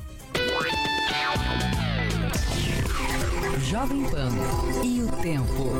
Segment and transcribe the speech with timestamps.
[3.59, 4.29] Jovem Pan
[4.83, 5.71] e o tempo.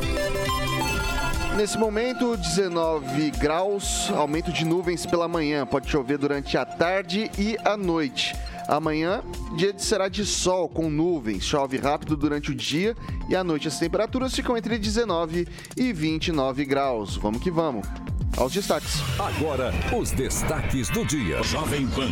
[1.56, 5.66] Nesse momento, 19 graus, aumento de nuvens pela manhã.
[5.66, 8.36] Pode chover durante a tarde e a noite.
[8.68, 9.24] Amanhã,
[9.56, 11.44] dia será de sol com nuvens.
[11.44, 12.96] Chove rápido durante o dia
[13.30, 15.48] e à noite as temperaturas ficam entre 19
[15.78, 17.16] e 29 graus.
[17.16, 17.88] Vamos que vamos.
[18.36, 19.02] Aos destaques.
[19.18, 21.42] Agora, os destaques do dia.
[21.44, 22.12] Jovem Pan.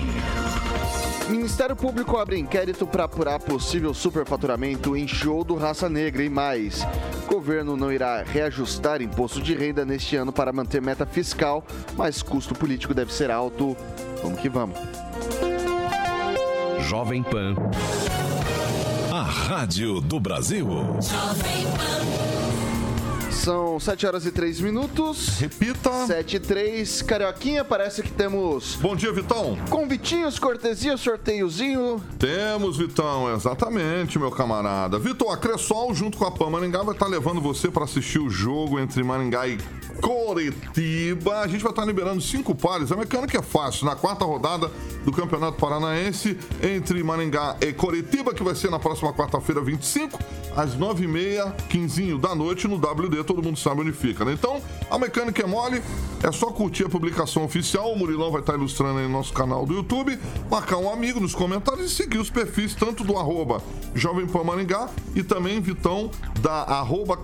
[1.34, 6.86] Ministério Público abre inquérito para apurar possível superfaturamento em show do Raça Negra e mais.
[7.26, 11.66] Governo não irá reajustar imposto de renda neste ano para manter meta fiscal,
[11.98, 13.76] mas custo político deve ser alto.
[14.22, 14.78] Vamos que vamos.
[16.82, 17.56] Jovem Pan.
[19.12, 20.68] A rádio do Brasil.
[23.34, 25.38] São 7 horas e 3 minutos.
[25.40, 26.06] Repita.
[26.08, 27.02] 7 e 3.
[27.02, 29.58] Carioquinha, parece que temos Bom dia, Vitão.
[29.70, 32.02] convitinhos, cortesia, sorteiozinho.
[32.18, 34.98] Temos, Vitão, exatamente, meu camarada.
[34.98, 38.30] Vitor, a Cressol, junto com a PAN Maringá, vai estar levando você para assistir o
[38.30, 39.58] jogo entre Maringá e
[40.00, 41.40] Coritiba.
[41.42, 42.92] A gente vai estar liberando cinco pares.
[42.94, 43.86] A mecânica é fácil.
[43.86, 44.72] Na quarta rodada
[45.04, 50.18] do Campeonato Paranaense, entre Maringá e Coritiba, que vai ser na próxima quarta-feira, 25,
[50.56, 53.23] às 9h30, 15 da noite, no WD.
[53.24, 54.34] Todo mundo sabe onde fica, né?
[54.34, 55.82] Então, a mecânica é mole.
[56.22, 57.92] É só curtir a publicação oficial.
[57.92, 60.18] O Murilão vai estar ilustrando aí no nosso canal do YouTube.
[60.50, 63.62] Marcar um amigo nos comentários e seguir os perfis tanto do arroba
[63.94, 66.10] Jovem Pan Maringá e também Vitão
[66.42, 67.18] da arroba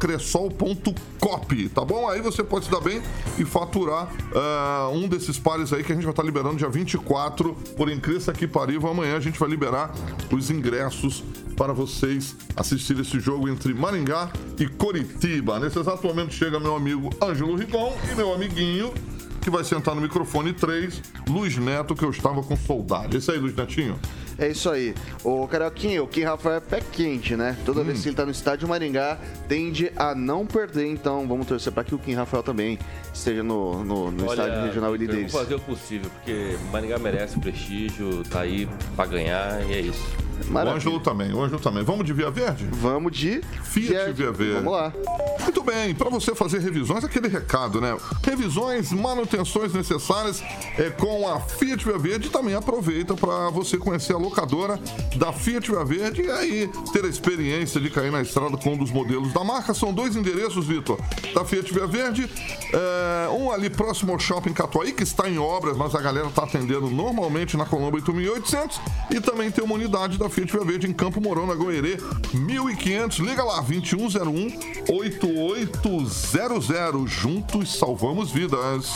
[1.73, 2.09] tá bom?
[2.09, 3.01] Aí você pode se dar bem
[3.37, 7.53] e faturar ah, um desses pares aí que a gente vai estar liberando dia 24.
[7.75, 9.93] Por incrível que pariu, amanhã a gente vai liberar
[10.31, 11.23] os ingressos
[11.59, 15.59] para vocês assistirem esse jogo entre Maringá e Coritiba.
[15.59, 18.93] Nesse exato momento chega meu amigo Ângelo Rigon e meu amiguinho
[19.41, 23.17] que vai sentar no microfone 3, Luiz Neto, que eu estava com saudade.
[23.17, 23.99] Esse aí, Luiz Netinho?
[24.37, 24.95] É isso aí.
[25.21, 27.57] O Carioquinha, o Kim Rafael é pé quente, né?
[27.65, 29.17] Toda vez que ele tá no estádio Maringá,
[29.49, 30.87] tende a não perder.
[30.87, 32.79] Então vamos torcer para que o Kim Rafael também
[33.13, 35.31] esteja no, no, no estádio regional Davis.
[35.31, 39.81] vou fazer o possível, porque Maringá merece o prestígio, tá aí pra ganhar e é
[39.81, 40.28] isso.
[40.47, 40.77] O Maravilha.
[40.77, 41.83] Ângelo também, o Ângelo também.
[41.83, 42.67] Vamos de Via Verde?
[42.71, 44.63] Vamos de Fiat Via Verde.
[44.63, 44.93] Vamos lá.
[45.41, 47.97] Muito bem, para você fazer revisões, aquele recado, né?
[48.23, 50.43] Revisões, manutenções necessárias
[50.77, 52.29] é, com a Fiat Via Verde.
[52.29, 54.79] Também aproveita para você conhecer a locadora
[55.15, 58.77] da Fiat Via Verde e aí ter a experiência de cair na estrada com um
[58.77, 59.73] dos modelos da marca.
[59.73, 60.99] São dois endereços, Vitor,
[61.33, 62.29] da Fiat Via Verde.
[62.71, 66.43] É, um ali próximo ao Shopping Catuaí, que está em obras, mas a galera está
[66.43, 68.79] atendendo normalmente na Colombo 8800.
[69.09, 71.97] E também tem uma unidade da Fiat Via Verde em Campo Mourão, na Goerê,
[72.33, 73.19] 1500.
[73.19, 74.59] Liga lá, 2101
[74.89, 77.11] 8800.
[77.11, 78.91] Juntos salvamos vidas.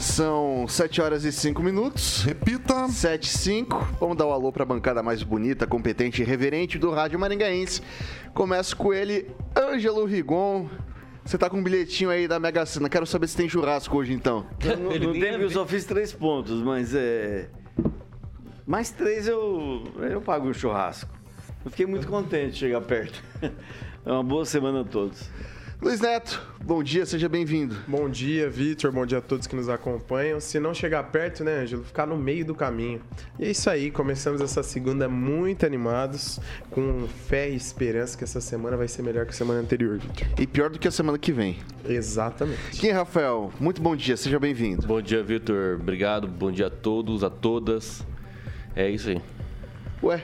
[0.00, 2.24] São 7 horas e 5 minutos.
[2.24, 2.88] Repita.
[2.88, 3.88] 7 e 5.
[4.00, 7.80] Vamos dar o um alô pra bancada mais bonita, competente e reverente do Rádio Maringaense.
[8.34, 10.68] Começo com ele, Ângelo Rigon.
[11.24, 12.88] Você tá com um bilhetinho aí da Mega Sena.
[12.88, 14.44] Quero saber se tem churrasco hoje, então.
[14.64, 17.48] Não, não porque eu só fiz três pontos, mas é.
[18.66, 21.10] Mais três eu, eu pago um churrasco.
[21.64, 23.22] Eu fiquei muito contente de chegar perto.
[24.04, 25.30] É uma boa semana a todos.
[25.80, 27.76] Luiz Neto, bom dia, seja bem-vindo.
[27.86, 28.90] Bom dia, Vitor.
[28.90, 30.40] Bom dia a todos que nos acompanham.
[30.40, 31.84] Se não chegar perto, né, Ângelo?
[31.84, 33.00] Ficar no meio do caminho.
[33.38, 38.40] E é isso aí, começamos essa segunda muito animados, com fé e esperança que essa
[38.40, 40.26] semana vai ser melhor que a semana anterior, Vitor.
[40.36, 41.58] E pior do que a semana que vem.
[41.84, 42.80] Exatamente.
[42.80, 43.52] Quem, é Rafael?
[43.60, 44.84] Muito bom dia, seja bem-vindo.
[44.84, 45.78] Bom dia, Vitor.
[45.80, 46.26] Obrigado.
[46.26, 48.04] Bom dia a todos, a todas.
[48.74, 49.20] É isso aí.
[50.02, 50.22] Ué,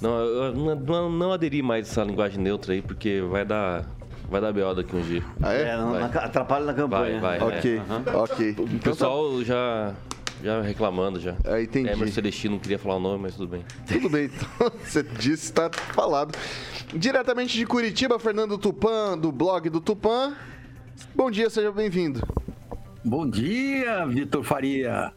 [0.00, 3.84] Não, eu não, não, não aderi mais a essa linguagem neutra aí, porque vai dar,
[4.28, 4.74] vai dar B.O.
[4.74, 5.22] daqui um dia.
[5.42, 5.62] ah, é?
[5.68, 7.20] É, não- na- atrapalha na campanha.
[7.20, 7.58] Vai, vai.
[7.58, 8.02] ok, é, aham.
[8.22, 8.48] ok.
[8.48, 9.94] O Então tá- pessoal já,
[10.42, 11.36] já reclamando já.
[11.44, 11.88] Ah, entendi.
[11.88, 13.64] Emerson Celestino não queria falar o nome, mas tudo bem.
[13.86, 16.36] Tudo bem, então você disse, está falado.
[16.94, 20.34] Diretamente de Curitiba, Fernando Tupan, do blog do Tupan.
[21.14, 22.20] Bom dia, seja bem-vindo.
[23.04, 25.12] Bom dia, Vitor Faria.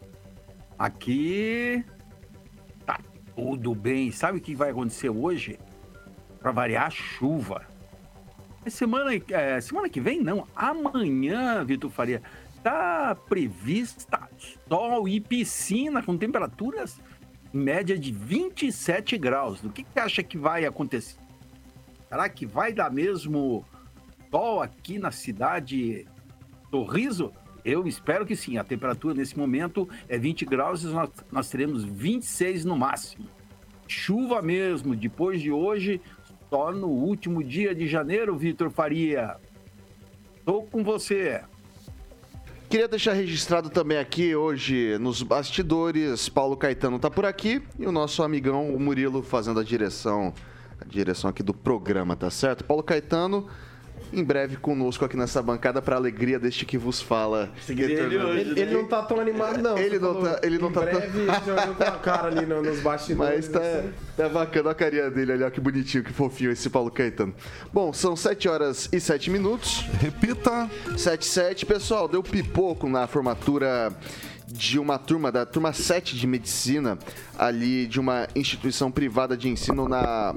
[0.78, 1.84] Aqui
[3.36, 4.10] tudo bem.
[4.10, 5.58] Sabe o que vai acontecer hoje?
[6.40, 7.66] Para variar, chuva.
[8.64, 10.46] É semana, é, semana que vem, não.
[10.56, 12.22] Amanhã, Vitor Faria,
[12.62, 14.28] tá prevista
[14.68, 16.98] sol e piscina com temperaturas
[17.54, 19.62] em média de 27 graus.
[19.62, 21.20] O que, que acha que vai acontecer?
[22.08, 23.64] Será que vai dar mesmo
[24.30, 26.06] sol aqui na cidade
[26.70, 27.32] Sorriso?
[27.66, 28.58] Eu espero que sim.
[28.58, 33.26] A temperatura nesse momento é 20 graus e nós, nós teremos 26 no máximo.
[33.88, 36.00] Chuva mesmo, depois de hoje,
[36.48, 39.34] só no último dia de janeiro, Vitor Faria.
[40.44, 41.42] Tô com você.
[42.70, 47.90] Queria deixar registrado também aqui hoje nos bastidores, Paulo Caetano tá por aqui e o
[47.90, 50.32] nosso amigão o Murilo fazendo a direção,
[50.80, 52.64] a direção aqui do programa, tá certo?
[52.64, 53.48] Paulo Caetano
[54.12, 57.50] em breve conosco aqui nessa bancada para alegria deste que vos fala.
[57.68, 58.40] Ele hoje.
[58.40, 59.76] Ele, ele não tá tão animado, não.
[59.76, 61.90] Ele não falou, tá- ele não em tá tão- breve, ele já olhou com a
[61.92, 63.34] cara ali no- nos bastidores.
[63.36, 63.90] Mas tá, assim.
[64.16, 67.34] tá bacana a carinha dele ali, ó, que bonitinho, que fofinho esse Paulo Caetano.
[67.72, 69.84] Bom, são 7 horas e 7 minutos.
[70.00, 70.70] Repita.
[70.96, 73.92] 77, pessoal, deu pipoco na formatura
[74.46, 76.98] de uma turma, da turma 7 de medicina,
[77.36, 80.34] ali de uma instituição privada de ensino na.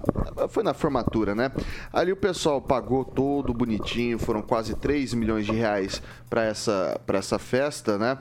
[0.50, 1.51] Foi na formatura, né?
[1.94, 7.19] Ali o pessoal pagou todo bonitinho, foram quase 3 milhões de reais para essa, pra
[7.19, 8.17] essa festa, né?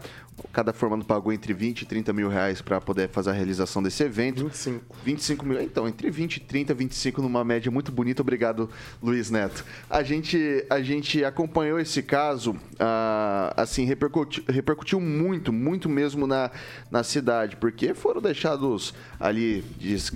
[0.52, 4.02] Cada formando pagou entre 20 e 30 mil reais para poder fazer a realização desse
[4.02, 4.44] evento.
[4.44, 4.96] 25.
[5.04, 5.60] 25 mil.
[5.60, 8.22] Então, entre 20 e 30, 25 numa média muito bonita.
[8.22, 8.68] Obrigado,
[9.02, 9.64] Luiz Neto.
[9.88, 16.50] A gente, a gente acompanhou esse caso, ah, assim, repercutiu, repercutiu muito, muito mesmo na,
[16.90, 19.64] na cidade, porque foram deixados ali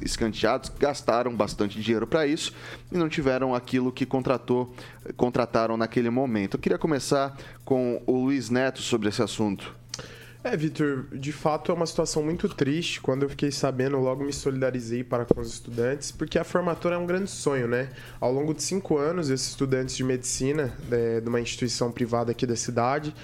[0.03, 2.53] escanteados, gastaram bastante dinheiro para isso
[2.91, 4.75] e não tiveram aquilo que contratou,
[5.17, 6.57] contrataram naquele momento.
[6.57, 9.82] Eu queria começar com o Luiz Neto sobre esse assunto.
[10.45, 13.01] É, Vitor, de fato é uma situação muito triste.
[13.01, 16.99] Quando eu fiquei sabendo, logo me solidarizei para com os estudantes, porque a formatura é
[16.99, 17.91] um grande sonho, né?
[18.21, 22.45] Ao longo de cinco anos, esses estudantes de medicina é, de uma instituição privada aqui
[22.45, 23.15] da cidade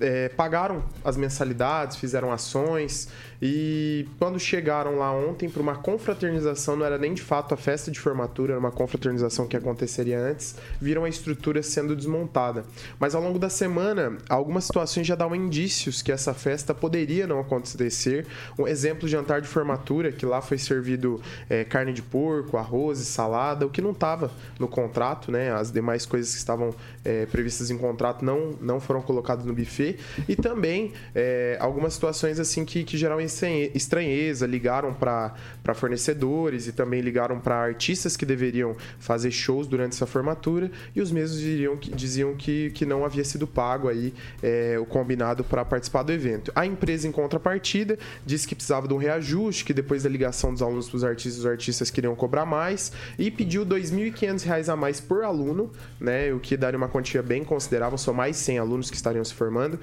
[0.00, 3.08] é, pagaram as mensalidades, fizeram ações
[3.40, 7.90] e quando chegaram lá ontem para uma confraternização, não era nem de fato a festa
[7.90, 12.64] de formatura, era uma confraternização que aconteceria antes, viram a estrutura sendo desmontada.
[12.98, 17.40] Mas ao longo da semana, algumas situações já davam indícios que essa festa poderia não
[17.40, 18.26] acontecer.
[18.58, 23.04] Um exemplo, jantar de formatura, que lá foi servido é, carne de porco, arroz e
[23.04, 25.52] salada, o que não estava no contrato, né?
[25.52, 29.85] As demais coisas que estavam é, previstas em contrato não, não foram colocadas no buffet.
[30.28, 35.34] E também é, algumas situações assim que, que geraram estranhe- estranheza, ligaram para
[35.74, 40.70] fornecedores e também ligaram para artistas que deveriam fazer shows durante essa formatura.
[40.94, 44.12] E os mesmos diriam que, diziam que, que não havia sido pago aí
[44.42, 46.50] é, o combinado para participar do evento.
[46.54, 50.62] A empresa, em contrapartida, disse que precisava de um reajuste, que depois da ligação dos
[50.62, 55.00] alunos para os artistas, os artistas queriam cobrar mais e pediu 2.500 reais a mais
[55.00, 58.96] por aluno, né, o que daria uma quantia bem considerável, são mais 100 alunos que
[58.96, 59.75] estariam se formando,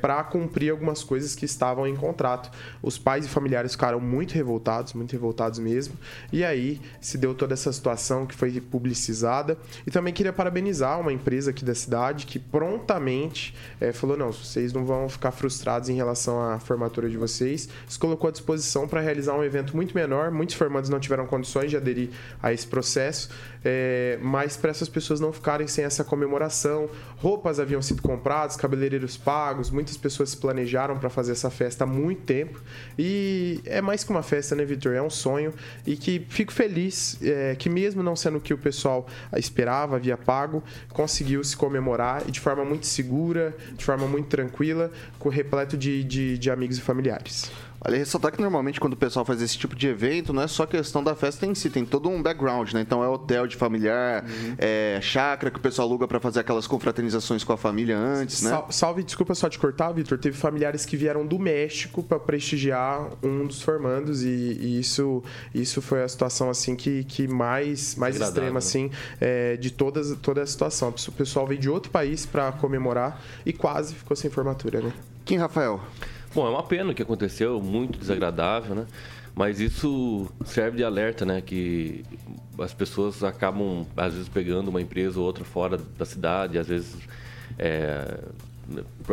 [0.00, 2.50] para cumprir algumas coisas que estavam em contrato.
[2.82, 5.94] Os pais e familiares ficaram muito revoltados, muito revoltados mesmo,
[6.32, 9.56] e aí se deu toda essa situação que foi publicizada.
[9.86, 14.72] E também queria parabenizar uma empresa aqui da cidade que prontamente eh, falou: não, vocês
[14.72, 17.68] não vão ficar frustrados em relação à formatura de vocês.
[17.88, 20.30] Se colocou à disposição para realizar um evento muito menor.
[20.30, 22.10] Muitos formandos não tiveram condições de aderir
[22.42, 23.30] a esse processo,
[23.64, 29.16] eh, mas para essas pessoas não ficarem sem essa comemoração, roupas haviam sido compradas, cabeleireiros
[29.24, 32.60] pagos, muitas pessoas se planejaram para fazer essa festa há muito tempo.
[32.98, 34.94] E é mais que uma festa, né, Vitor?
[34.94, 35.52] É um sonho
[35.86, 40.16] e que fico feliz eh, que, mesmo não sendo o que o pessoal esperava, havia
[40.16, 45.76] pago, conseguiu se comemorar e de forma muito segura, de forma muito tranquila, com repleto
[45.76, 47.50] de, de, de amigos e familiares.
[47.84, 50.64] Vale ressaltar que normalmente quando o pessoal faz esse tipo de evento, não é só
[50.66, 52.80] questão da festa em si, tem todo um background, né?
[52.80, 54.54] Então é hotel de familiar, Uhum.
[54.58, 58.50] é chácara que o pessoal aluga pra fazer aquelas confraternizações com a família antes, né?
[58.50, 60.16] Sal- salve, desculpa só te cortar, Vitor.
[60.18, 65.22] Teve familiares que vieram do México para prestigiar um dos formandos e, e isso,
[65.54, 68.58] isso foi a situação assim que, que mais, mais Agradável, extrema né?
[68.58, 70.94] assim é, de todas, toda a situação.
[71.08, 74.92] O pessoal veio de outro país para comemorar e quase ficou sem formatura, né?
[75.24, 75.80] Kim Rafael.
[76.34, 78.86] Bom, é uma pena o que aconteceu, muito desagradável, né?
[79.34, 81.42] Mas isso serve de alerta, né?
[81.42, 82.04] Que
[82.58, 86.96] as pessoas acabam, às vezes, pegando uma empresa ou outra fora da cidade, às vezes,
[87.58, 88.18] é,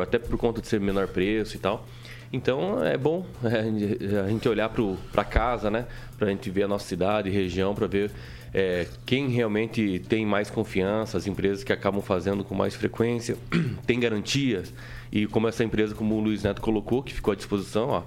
[0.02, 1.86] até por conta de ser menor preço e tal.
[2.32, 4.70] Então, é bom é, a gente olhar
[5.12, 5.88] para casa, né?
[6.18, 8.12] Para a gente ver a nossa cidade, região, para ver
[8.54, 13.36] é, quem realmente tem mais confiança, as empresas que acabam fazendo com mais frequência,
[13.86, 14.74] tem garantias.
[15.12, 18.04] E como essa empresa, como o Luiz Neto colocou, que ficou à disposição, ó,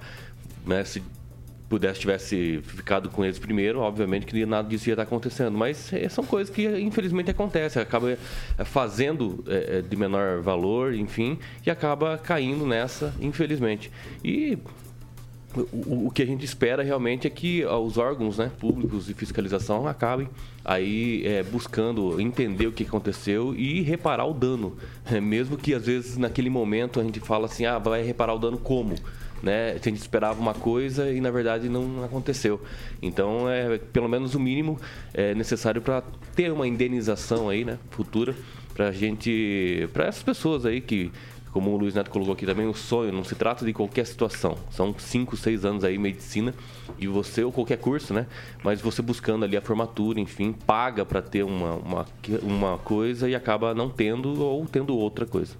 [0.65, 1.01] né, se
[1.73, 5.57] pudesse tivesse ficado com eles primeiro, obviamente que nada disso ia estar acontecendo.
[5.57, 8.17] Mas eh, são coisas que infelizmente acontecem, acaba eh,
[8.63, 13.91] fazendo eh, de menor valor, enfim, e acaba caindo nessa, infelizmente.
[14.23, 14.57] E
[15.55, 19.13] o, o que a gente espera realmente é que ah, os órgãos né, públicos de
[19.13, 20.27] fiscalização acabem
[20.65, 24.75] aí é, buscando entender o que aconteceu e reparar o dano.
[25.05, 28.39] É, mesmo que às vezes naquele momento a gente fala assim, ah, vai reparar o
[28.39, 28.95] dano como?
[29.41, 29.71] Né?
[29.71, 32.61] A gente esperava uma coisa e na verdade não aconteceu.
[33.01, 34.79] Então, é pelo menos o mínimo
[35.13, 36.01] é necessário para
[36.33, 38.33] ter uma indenização aí, né, futura,
[38.73, 41.11] para gente, para essas pessoas aí que
[41.53, 44.57] como o Luiz Neto colocou aqui também, o sonho não se trata de qualquer situação.
[44.71, 46.53] São 5, 6 anos aí medicina
[46.97, 48.25] e você, ou qualquer curso, né?
[48.63, 52.05] Mas você buscando ali a formatura, enfim, paga para ter uma, uma,
[52.41, 55.55] uma coisa e acaba não tendo ou tendo outra coisa.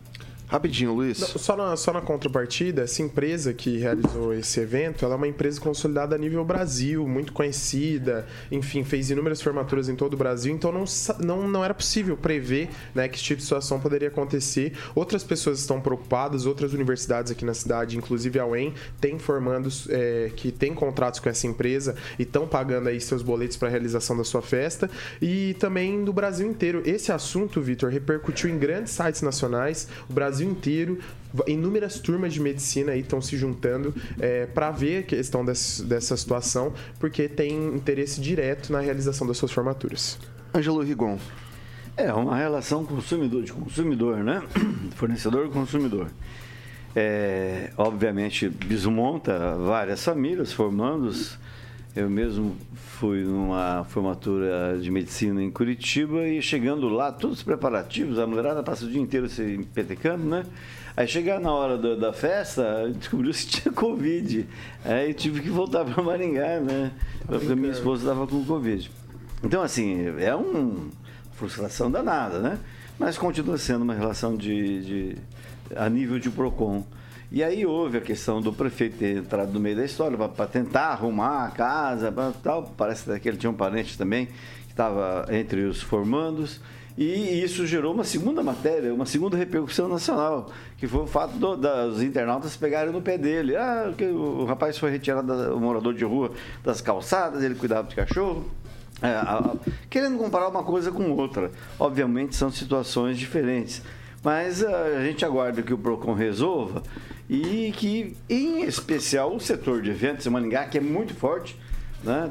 [0.54, 1.20] Rapidinho, Luiz.
[1.20, 5.28] Não, só, na, só na contrapartida, essa empresa que realizou esse evento, ela é uma
[5.28, 10.54] empresa consolidada a nível Brasil, muito conhecida, enfim, fez inúmeras formaturas em todo o Brasil,
[10.54, 10.84] então não,
[11.20, 14.74] não, não era possível prever né, que esse tipo de situação poderia acontecer.
[14.94, 20.32] Outras pessoas estão preocupadas, outras universidades aqui na cidade, inclusive a UEM, tem formandos é,
[20.36, 24.16] que têm contratos com essa empresa e estão pagando aí seus boletos para a realização
[24.16, 24.88] da sua festa,
[25.20, 26.84] e também do Brasil inteiro.
[26.86, 31.00] Esse assunto, Vitor, repercutiu em grandes sites nacionais, o Brasil inteiro,
[31.48, 33.94] inúmeras turmas de medicina aí estão se juntando
[34.54, 39.52] para ver a questão dessa, dessa situação, porque tem interesse direto na realização das suas
[39.52, 40.20] formaturas.
[40.54, 41.18] Ângelo Rigon.
[41.96, 44.42] É uma relação consumidor de consumidor, né?
[44.96, 46.08] Fornecedor-consumidor.
[46.96, 51.38] É, obviamente desmonta várias famílias, formandos.
[51.96, 58.18] Eu mesmo fui numa formatura de medicina em Curitiba e chegando lá, todos os preparativos,
[58.18, 60.44] a mulherada passa o dia inteiro se petecando, né?
[60.98, 64.48] Aí chegar na hora do- da festa, descobriu se tinha Covid.
[64.84, 66.92] Aí tive que voltar para Maringá, né?
[67.28, 68.90] Porque a minha esposa estava com Covid.
[69.44, 70.88] Então, assim, é uma
[71.34, 72.58] frustração danada, né?
[72.98, 75.18] Mas continua sendo uma relação de, de-
[75.76, 76.84] a nível de PROCON.
[77.34, 80.90] E aí houve a questão do prefeito ter entrado no meio da história para tentar
[80.90, 82.72] arrumar a casa, pra tal.
[82.78, 86.62] Parece que ele tinha um parente também que estava entre os formandos.
[86.96, 91.58] E isso gerou uma segunda matéria, uma segunda repercussão nacional, que foi o fato do-
[91.58, 93.56] dos internautas pegarem no pé dele.
[93.56, 96.32] Ah, que o rapaz foi retirado, da- o morador de rua,
[96.64, 98.46] das calçadas, ele cuidava de cachorro.
[99.02, 99.56] É, a- a-
[99.90, 101.50] querendo comparar uma coisa com outra.
[101.80, 103.82] Obviamente são situações diferentes.
[104.24, 106.82] Mas ah, a gente aguarda que o PROCON resolva
[107.30, 111.60] e que, em especial, o setor de eventos em Maningá, que é muito forte,
[112.04, 112.30] né?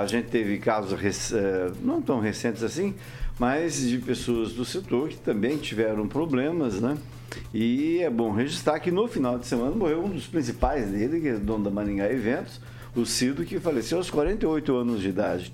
[0.00, 2.94] A gente teve casos eh, não tão recentes assim,
[3.38, 6.96] mas de pessoas do setor que também tiveram problemas, né?
[7.52, 11.28] E é bom registrar que no final de semana morreu um dos principais dele, que
[11.28, 12.60] é dono da Maningá Eventos,
[12.94, 15.52] o Cido, que faleceu aos 48 anos de idade.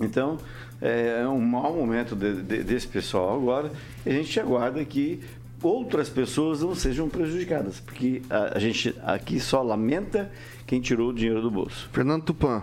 [0.00, 0.38] Então,
[0.80, 3.72] é um mau momento de- de- desse pessoal agora.
[4.06, 5.20] E a gente aguarda que
[5.62, 10.30] outras pessoas não sejam prejudicadas, porque a, a gente aqui só lamenta
[10.66, 11.88] quem tirou o dinheiro do bolso.
[11.92, 12.62] Fernando Tupan.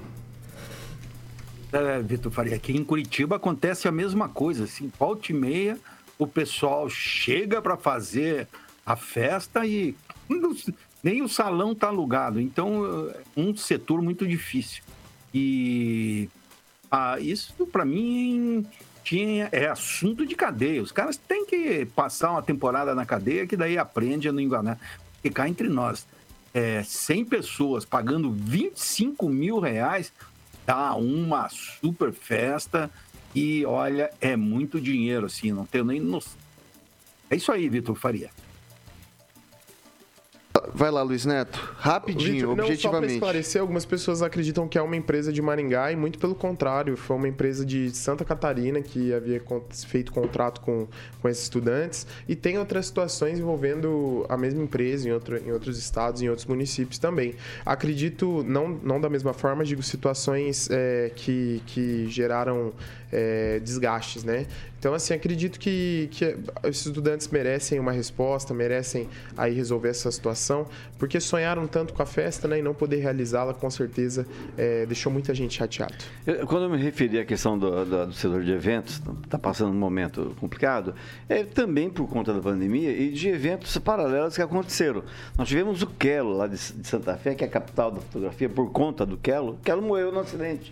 [1.73, 4.63] É, Vitor Faria, aqui em Curitiba acontece a mesma coisa.
[4.63, 5.77] Assim, volta e meia,
[6.17, 8.47] o pessoal chega para fazer
[8.85, 9.93] a festa e
[11.03, 12.39] nem o salão está alugado.
[12.39, 14.81] Então, é um setor muito difícil.
[15.33, 16.29] E
[16.97, 18.65] ah, isso, para mim,
[19.03, 20.81] tinha, é assunto de cadeia.
[20.81, 24.79] Os caras têm que passar uma temporada na cadeia que daí aprende a não enganar.
[25.15, 26.07] Porque cá entre nós,
[26.53, 30.13] é, 100 pessoas pagando 25 mil reais
[30.65, 32.89] dá uma super festa
[33.35, 36.39] e olha, é muito dinheiro, assim, não tenho nem noção.
[37.29, 38.29] É isso aí, Vitor Faria.
[40.73, 41.75] Vai lá, Luiz Neto.
[41.77, 45.91] Rapidinho, Vitor, não, só para esclarecer, algumas pessoas acreditam que é uma empresa de Maringá
[45.91, 49.41] e muito pelo contrário, foi uma empresa de Santa Catarina que havia
[49.87, 50.87] feito contrato com,
[51.21, 55.77] com esses estudantes e tem outras situações envolvendo a mesma empresa em, outro, em outros
[55.77, 57.35] estados, em outros municípios também.
[57.65, 62.73] Acredito, não, não da mesma forma, digo situações é, que, que geraram
[63.11, 64.45] é, desgastes, né?
[64.85, 66.37] Então, assim, acredito que, que
[66.69, 70.67] estudantes merecem uma resposta, merecem aí resolver essa situação,
[70.99, 72.59] porque sonharam tanto com a festa, né?
[72.59, 75.95] E não poder realizá-la, com certeza, é, deixou muita gente chateado.
[76.27, 79.71] Eu- Quando eu me referi à questão do, do, do setor de eventos, está passando
[79.71, 80.93] um momento complicado,
[81.27, 85.03] é também por conta da pandemia e de eventos paralelos que aconteceram.
[85.35, 88.47] Nós tivemos o Quelo, lá de, de Santa Fé, que é a capital da fotografia,
[88.47, 89.57] por conta do Quelo.
[89.63, 90.71] Quelo morreu no acidente.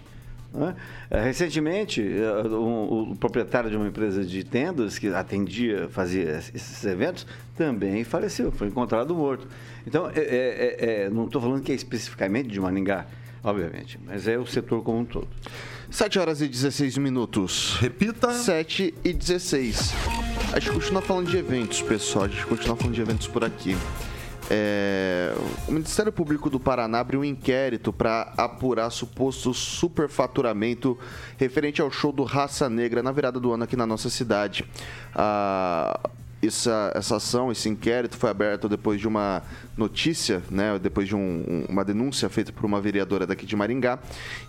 [0.53, 0.75] Né?
[1.09, 6.83] É, Recentemente, eh, o, o proprietário de uma empresa de tendas que atendia, fazia esses
[6.85, 7.25] eventos,
[7.57, 9.47] também faleceu, foi encontrado morto.
[9.85, 13.05] Então, é- é- é- é, não estou falando que é especificamente de Maningá,
[13.43, 15.27] obviamente, mas é o setor como um todo.
[15.89, 17.77] 7 horas e 16 minutos.
[17.79, 18.31] Repita.
[18.33, 19.93] 7 e 16.
[20.53, 22.25] A gente continua falando de eventos, pessoal.
[22.25, 23.75] A gente continua falando de eventos por aqui.
[24.49, 25.33] É,
[25.67, 30.97] o Ministério Público do Paraná abriu um inquérito para apurar suposto superfaturamento
[31.37, 34.65] referente ao show do Raça Negra na virada do ano aqui na nossa cidade.
[35.15, 35.99] Ah,
[36.45, 39.43] essa, essa ação, esse inquérito foi aberto depois de uma
[39.75, 43.99] notícia, né, depois de um- um- uma denúncia feita por uma vereadora daqui de Maringá.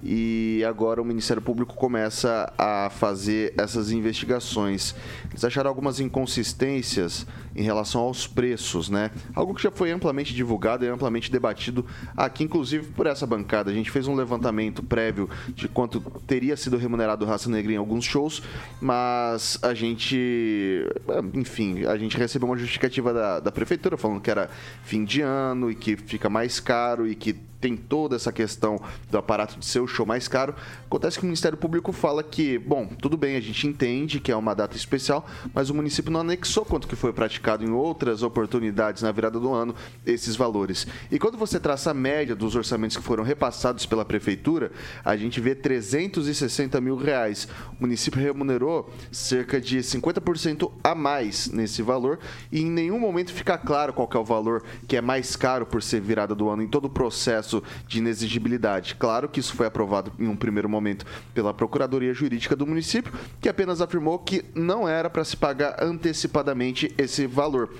[0.02, 4.94] E agora o Ministério Público começa a fazer essas investigações.
[5.30, 7.26] Eles acharam algumas inconsistências
[7.56, 9.10] em relação aos preços, né?
[9.34, 13.70] Algo que já foi amplamente divulgado e amplamente debatido aqui, inclusive por essa bancada.
[13.70, 18.04] A gente fez um levantamento prévio de quanto teria sido remunerado Raça Negra em alguns
[18.04, 18.42] shows,
[18.80, 20.84] mas a gente,
[21.32, 24.50] enfim, a gente recebeu uma justificativa da, da prefeitura falando que era
[24.84, 27.32] fim de ano e que fica mais caro e que
[27.64, 28.78] tem toda essa questão
[29.10, 30.54] do aparato de ser o show mais caro.
[30.84, 34.36] Acontece que o Ministério Público fala que, bom, tudo bem, a gente entende que é
[34.36, 39.00] uma data especial, mas o município não anexou quanto que foi praticado em outras oportunidades
[39.00, 39.74] na virada do ano
[40.04, 40.86] esses valores.
[41.10, 44.70] E quando você traça a média dos orçamentos que foram repassados pela prefeitura,
[45.02, 47.48] a gente vê 360 mil reais.
[47.78, 52.18] O município remunerou cerca de 50% a mais nesse valor
[52.52, 55.82] e em nenhum momento fica claro qual é o valor que é mais caro por
[55.82, 57.53] ser virada do ano em todo o processo
[57.86, 58.94] de inexigibilidade.
[58.96, 63.48] Claro que isso foi aprovado em um primeiro momento pela Procuradoria Jurídica do município, que
[63.48, 67.70] apenas afirmou que não era para se pagar antecipadamente esse valor.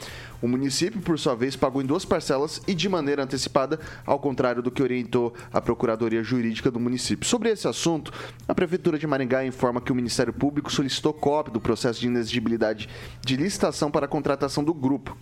[0.45, 4.63] O município, por sua vez, pagou em duas parcelas e de maneira antecipada, ao contrário
[4.63, 7.27] do que orientou a Procuradoria Jurídica do município.
[7.27, 8.13] Sobre esse assunto,
[8.47, 12.91] a Prefeitura de Maringá informa que o Ministério Público solicitou cópia do processo de inexigibilidade
[13.25, 15.17] de licitação para a contratação do grupo.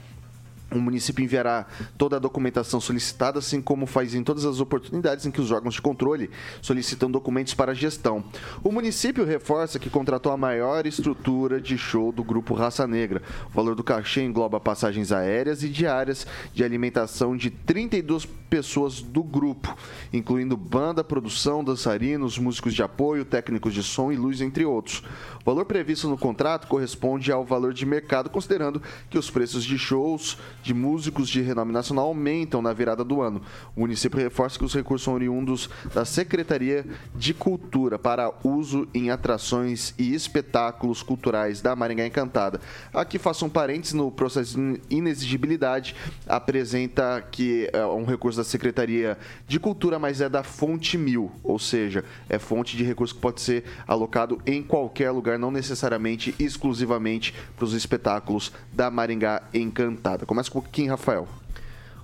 [0.74, 1.66] O município enviará
[1.98, 5.74] toda a documentação solicitada, assim como faz em todas as oportunidades em que os órgãos
[5.74, 6.30] de controle
[6.61, 8.24] solicitam documentos para a gestão.
[8.62, 13.22] O município reforça que contratou a maior estrutura de show do grupo Raça Negra.
[13.50, 19.22] O valor do cachê engloba passagens aéreas e diárias de alimentação de 32 pessoas do
[19.22, 19.74] grupo,
[20.12, 25.02] incluindo banda, produção, dançarinos, músicos de apoio, técnicos de som e luz, entre outros.
[25.40, 29.78] O valor previsto no contrato corresponde ao valor de mercado, considerando que os preços de
[29.78, 33.42] shows de músicos de renome nacional aumentam na virada do ano.
[33.77, 39.11] O município reforça que os recursos são oriundos da Secretaria de Cultura para uso em
[39.11, 42.61] atrações e espetáculos culturais da Maringá Encantada.
[42.92, 45.96] Aqui faço um parênteses no processo de inexigibilidade,
[46.27, 51.59] apresenta que é um recurso da Secretaria de Cultura, mas é da fonte mil, ou
[51.59, 57.35] seja, é fonte de recurso que pode ser alocado em qualquer lugar, não necessariamente exclusivamente
[57.57, 60.27] para os espetáculos da Maringá Encantada.
[60.27, 61.27] Começa Kim Rafael.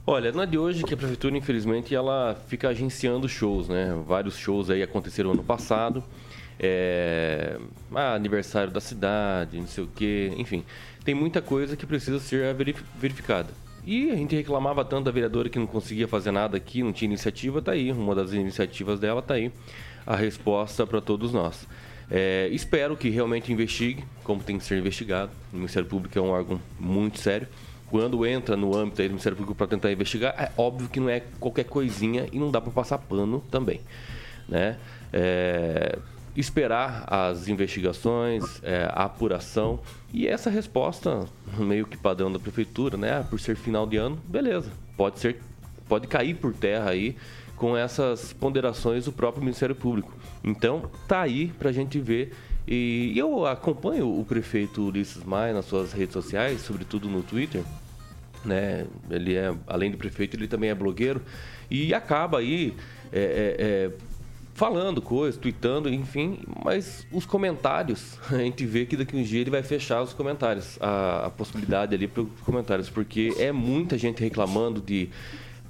[0.07, 3.95] Olha, não é de hoje que a prefeitura, infelizmente, ela fica agenciando shows, né?
[4.07, 6.03] Vários shows aí aconteceram ano passado.
[6.59, 7.59] É...
[7.95, 10.65] ah, aniversário da cidade, não sei o quê, enfim.
[11.05, 13.51] Tem muita coisa que precisa ser verif- verificada.
[13.85, 17.07] E a gente reclamava tanto da vereadora que não conseguia fazer nada aqui, não tinha
[17.07, 17.93] iniciativa, tá aí.
[17.93, 19.53] Uma das iniciativas dela tá aí.
[20.07, 21.67] A resposta para todos nós.
[22.11, 25.31] É, espero que realmente investigue, como tem que ser investigado.
[25.53, 27.47] O Ministério Público é um órgão muito sério.
[27.91, 31.23] Quando entra no âmbito do Ministério Público para tentar investigar, é óbvio que não é
[31.41, 33.81] qualquer coisinha e não dá para passar pano também.
[34.49, 34.77] Né?
[35.13, 35.99] É,
[36.37, 39.81] esperar as investigações, é, a apuração
[40.13, 41.25] e essa resposta
[41.59, 43.19] meio que padrão da prefeitura, né?
[43.19, 45.41] Ah, por ser final de ano, beleza, pode ser,
[45.89, 47.17] pode cair por terra aí
[47.57, 50.13] com essas ponderações do próprio Ministério Público.
[50.45, 52.33] Então, tá aí para a gente ver.
[52.71, 57.63] E eu acompanho o prefeito Ulisses Maia nas suas redes sociais, sobretudo no Twitter.
[58.45, 58.87] né?
[59.09, 61.23] Ele é, além de prefeito, ele também é blogueiro
[61.71, 62.75] e acaba aí
[63.11, 63.91] é, é, é,
[64.53, 69.41] falando coisas, tweetando, enfim, mas os comentários, a gente vê que daqui a um dia
[69.41, 73.97] ele vai fechar os comentários, a, a possibilidade ali para os comentários, porque é muita
[73.97, 75.09] gente reclamando de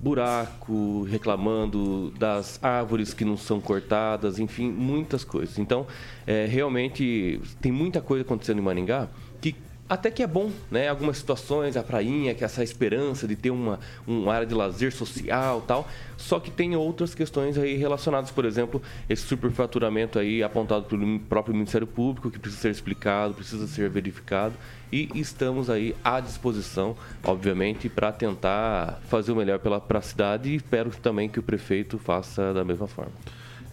[0.00, 5.58] buraco, reclamando das árvores que não são cortadas, enfim, muitas coisas.
[5.58, 5.86] Então,
[6.26, 9.08] é, realmente tem muita coisa acontecendo em Maringá
[9.40, 9.54] que
[9.88, 10.88] até que é bom, né?
[10.88, 14.92] Algumas situações, a prainha, que é essa esperança de ter uma, uma área de lazer
[14.92, 15.88] social tal.
[16.16, 21.54] Só que tem outras questões aí relacionadas, por exemplo, esse superfaturamento aí apontado pelo próprio
[21.54, 24.54] Ministério Público, que precisa ser explicado, precisa ser verificado.
[24.92, 30.56] E estamos aí à disposição, obviamente, para tentar fazer o melhor para a cidade e
[30.56, 33.12] espero também que o prefeito faça da mesma forma.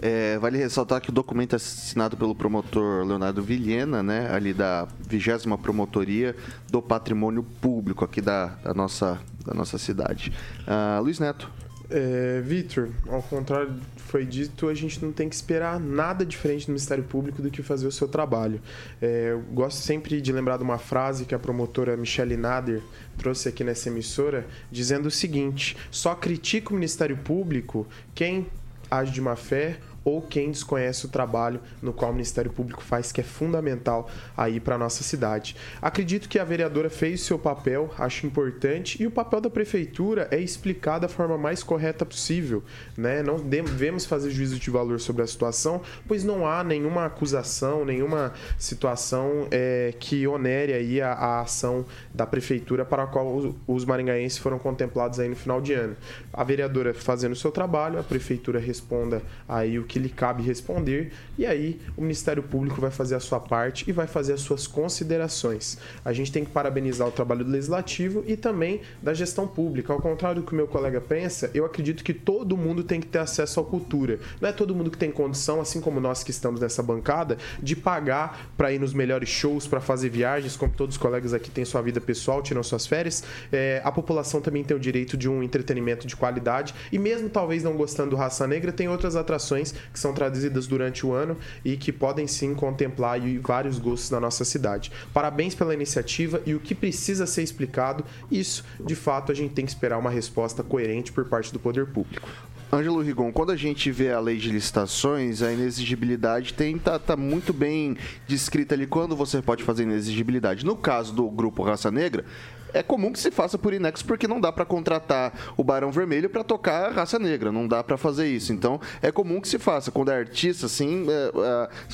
[0.08, 4.88] É, vale ressaltar que o documento é assinado pelo promotor Leonardo Vilhena, né, ali da
[5.00, 6.36] 20 Promotoria
[6.70, 10.32] do Patrimônio Público aqui da, da nossa, da nossa cidade.
[10.62, 11.50] Uh, Luiz Neto.
[11.89, 16.24] É, Vitor, ao contrário do que foi dito, a gente não tem que esperar nada
[16.24, 18.62] diferente do Ministério Público do que fazer o seu trabalho.
[19.02, 22.84] É, eu gosto sempre de lembrar de uma frase que a promotora Michelle Nader
[23.18, 28.46] trouxe aqui nessa emissora, dizendo o seguinte: só critica o Ministério Público quem
[28.89, 33.12] age de má fé ou quem desconhece o trabalho no qual o Ministério Público faz,
[33.12, 35.56] que é fundamental aí para nossa cidade.
[35.82, 40.28] Acredito que a vereadora fez o seu papel, acho importante, e o papel da prefeitura
[40.30, 42.63] é explicar da forma mais correta possível,
[42.96, 43.24] né?
[43.24, 48.34] Não devemos fazer juízo de valor sobre a situação, pois não há nenhuma acusação, nenhuma
[48.60, 53.86] situação é, que onere aí a, a, ação da prefeitura para a qual os, os
[53.86, 55.96] maringaenses foram contemplados aí no final de ano.
[56.32, 60.43] A vereadora fazendo o seu trabalho, a prefeitura responda aí o que que lhe cabe
[60.43, 64.41] responder, e aí o Ministério Público vai fazer a sua parte e vai fazer as
[64.41, 65.77] suas considerações.
[66.03, 69.93] A gente tem que parabenizar o trabalho do Legislativo e também da gestão pública.
[69.93, 73.08] Ao contrário do que o meu colega pensa, eu acredito que todo mundo tem que
[73.08, 74.19] ter acesso à cultura.
[74.41, 77.73] Não é todo mundo que tem condição, assim como nós que estamos nessa bancada, de
[77.73, 81.63] pagar para ir nos melhores shows, para fazer viagens, como todos os colegas aqui têm
[81.63, 83.23] sua vida pessoal, tiram suas férias.
[83.49, 87.63] É, a população também tem o direito de um entretenimento de qualidade e mesmo talvez
[87.63, 91.78] não gostando do Raça Negra, tem outras atrações que são traduzidas durante o ano e
[91.78, 94.91] que podem sim contemplar vários gostos da nossa cidade.
[95.13, 99.65] Parabéns pela iniciativa e o que precisa ser explicado, isso de fato a gente tem
[99.65, 102.28] que esperar uma resposta coerente por parte do poder público.
[102.74, 107.15] Ângelo Rigon, quando a gente vê a lei de licitações, a inexigibilidade tem tá, tá,
[107.15, 107.95] muito bem
[108.28, 110.65] descrita ali quando você pode fazer inexigibilidade.
[110.65, 112.26] No caso do grupo Raça Negra,
[112.75, 116.29] é comum que se faça por Inex porque não dá para contratar o Barão Vermelho
[116.29, 118.51] para tocar a raça negra, não dá para fazer isso.
[118.51, 121.31] Então é comum que se faça quando é artista, assim, é,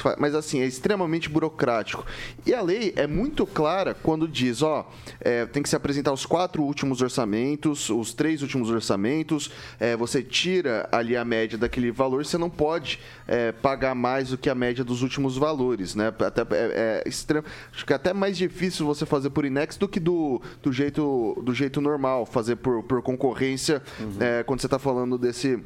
[0.09, 2.03] é, mas assim é extremamente burocrático.
[2.47, 4.89] E a lei é muito clara quando diz, ó,
[5.19, 10.23] é, tem que se apresentar os quatro últimos orçamentos, os três últimos orçamentos, é, você
[10.23, 14.55] tira ali a média daquele valor, você não pode é, pagar mais do que a
[14.55, 16.07] média dos últimos valores, né?
[16.07, 19.87] Até é, é extremo, acho que é até mais difícil você fazer por Inex do
[19.87, 24.15] que do, do do jeito, do jeito normal, fazer por, por concorrência, uhum.
[24.21, 25.61] é, quando você está falando desse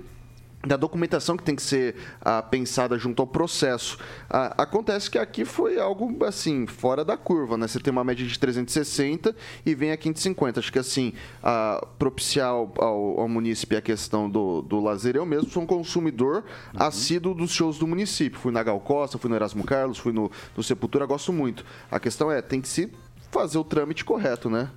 [0.66, 4.00] da documentação que tem que ser ah, pensada junto ao processo.
[4.28, 7.68] Ah, acontece que aqui foi algo assim, fora da curva, né?
[7.68, 10.60] Você tem uma média de 360 e vem a 550.
[10.60, 11.14] Acho que assim,
[11.44, 15.68] ah, propiciar ao, ao, ao munícipe a questão do, do lazer, eu mesmo sou um
[15.68, 16.38] consumidor
[16.74, 16.82] uhum.
[16.82, 18.40] assíduo dos shows do município.
[18.40, 21.64] Fui na Gal Costa, fui no Erasmo Carlos, fui no, no Sepultura, gosto muito.
[21.92, 22.92] A questão é, tem que se
[23.36, 24.72] fazer o trâmite correto, né?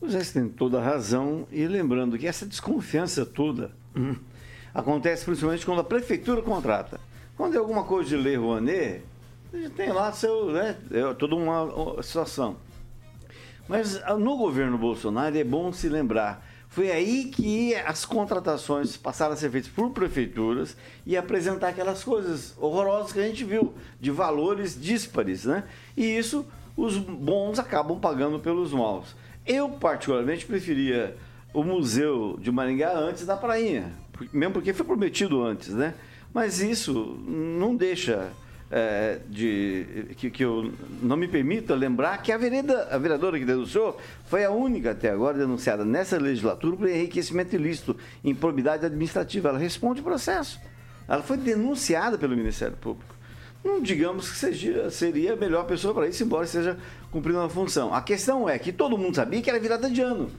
[0.00, 1.46] O Zé tem toda a razão.
[1.50, 4.16] E lembrando que essa desconfiança toda hum,
[4.74, 6.98] acontece principalmente quando a prefeitura contrata.
[7.36, 9.02] Quando é alguma coisa de lei Rouanet,
[9.76, 12.56] tem lá seu, né, é toda uma situação.
[13.68, 16.46] Mas ah, no governo Bolsonaro é bom se lembrar.
[16.68, 22.54] Foi aí que as contratações passaram a ser feitas por prefeituras e apresentar aquelas coisas
[22.58, 25.64] horrorosas que a gente viu, de valores díspares, né?
[25.96, 29.16] E isso os bons acabam pagando pelos maus.
[29.50, 31.16] Eu, particularmente, preferia
[31.52, 33.92] o Museu de Maringá antes da Prainha,
[34.32, 35.92] mesmo porque foi prometido antes, né?
[36.32, 38.30] Mas isso não deixa
[38.70, 43.44] é, de que, que, eu não me permita lembrar que a, vereda, a vereadora que
[43.44, 49.48] denunciou foi a única até agora denunciada nessa legislatura por enriquecimento ilícito, improbidade administrativa.
[49.48, 50.60] Ela responde o processo.
[51.08, 53.16] Ela foi denunciada pelo Ministério Público.
[53.62, 56.78] Não digamos que seja, seria a melhor pessoa para isso, embora esteja
[57.10, 57.92] cumprindo uma função.
[57.94, 60.30] A questão é que todo mundo sabia que era virada de ano.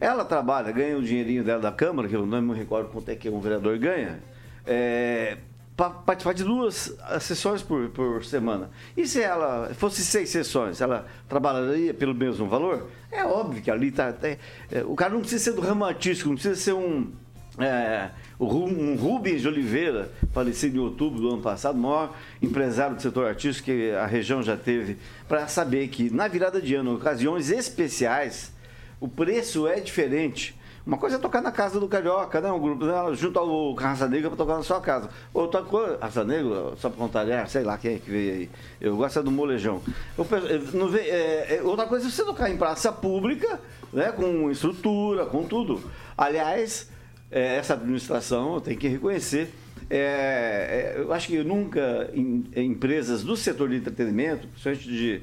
[0.00, 3.14] Ela trabalha, ganha o dinheirinho dela da Câmara, que eu não me recordo quanto é
[3.14, 4.20] que um vereador ganha.
[4.66, 5.36] É,
[5.76, 8.70] para participar de duas ah, sessões por, por semana.
[8.96, 12.88] E se ela fosse seis sessões, ela trabalharia pelo mesmo valor?
[13.10, 14.14] É óbvio que ali está.
[14.22, 14.38] É,
[14.70, 17.12] é, o cara não precisa ser do ramo artístico, não precisa ser um.
[17.58, 18.08] É,
[18.40, 23.66] um Rubens de Oliveira, falecido em outubro do ano passado, maior empresário do setor artístico
[23.66, 24.96] que a região já teve,
[25.28, 28.52] para saber que na virada de ano, ocasiões especiais,
[28.98, 30.56] o preço é diferente.
[30.84, 32.50] Uma coisa é tocar na casa do Carioca, né?
[32.50, 32.94] Um grupo, né?
[33.14, 35.10] junto ao Raça Negra para tocar na sua casa.
[35.32, 38.50] Outra coisa, Raça Negra, só para contar, é, sei lá quem é que veio aí.
[38.80, 39.80] Eu gosto é do molejão.
[40.18, 40.26] Eu,
[40.74, 43.60] não vê, é, é, outra coisa é você tocar em praça pública,
[43.92, 44.10] né?
[44.10, 45.80] Com estrutura, com tudo.
[46.18, 46.90] Aliás,
[47.32, 49.52] é, essa administração tem que reconhecer.
[49.88, 55.22] É, é, eu acho que nunca em, em empresas do setor de entretenimento, principalmente de,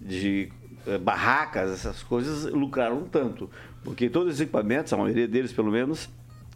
[0.00, 0.52] de
[0.86, 3.48] é, barracas, essas coisas, lucraram tanto.
[3.84, 6.08] Porque todos os equipamentos, a maioria deles pelo menos,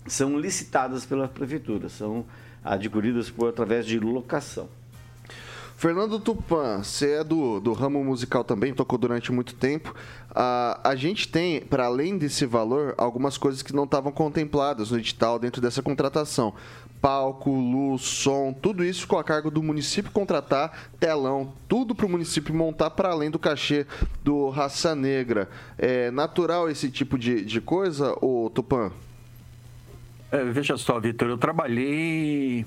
[0.06, 2.24] são licitados pela prefeitura, são
[2.62, 4.68] adquiridos por através de locação.
[5.76, 9.94] Fernando Tupan, você é do, do ramo musical também, tocou durante muito tempo.
[10.30, 14.98] Uh, a gente tem, para além desse valor, algumas coisas que não estavam contempladas no
[14.98, 16.54] edital dentro dessa contratação.
[17.00, 22.08] Palco, luz, som, tudo isso ficou a cargo do município contratar, telão, tudo para o
[22.08, 23.86] município montar para além do cachê
[24.22, 25.50] do Raça Negra.
[25.76, 28.90] É natural esse tipo de, de coisa, ô Tupan?
[30.32, 32.64] É, veja só, Vitor, eu trabalhei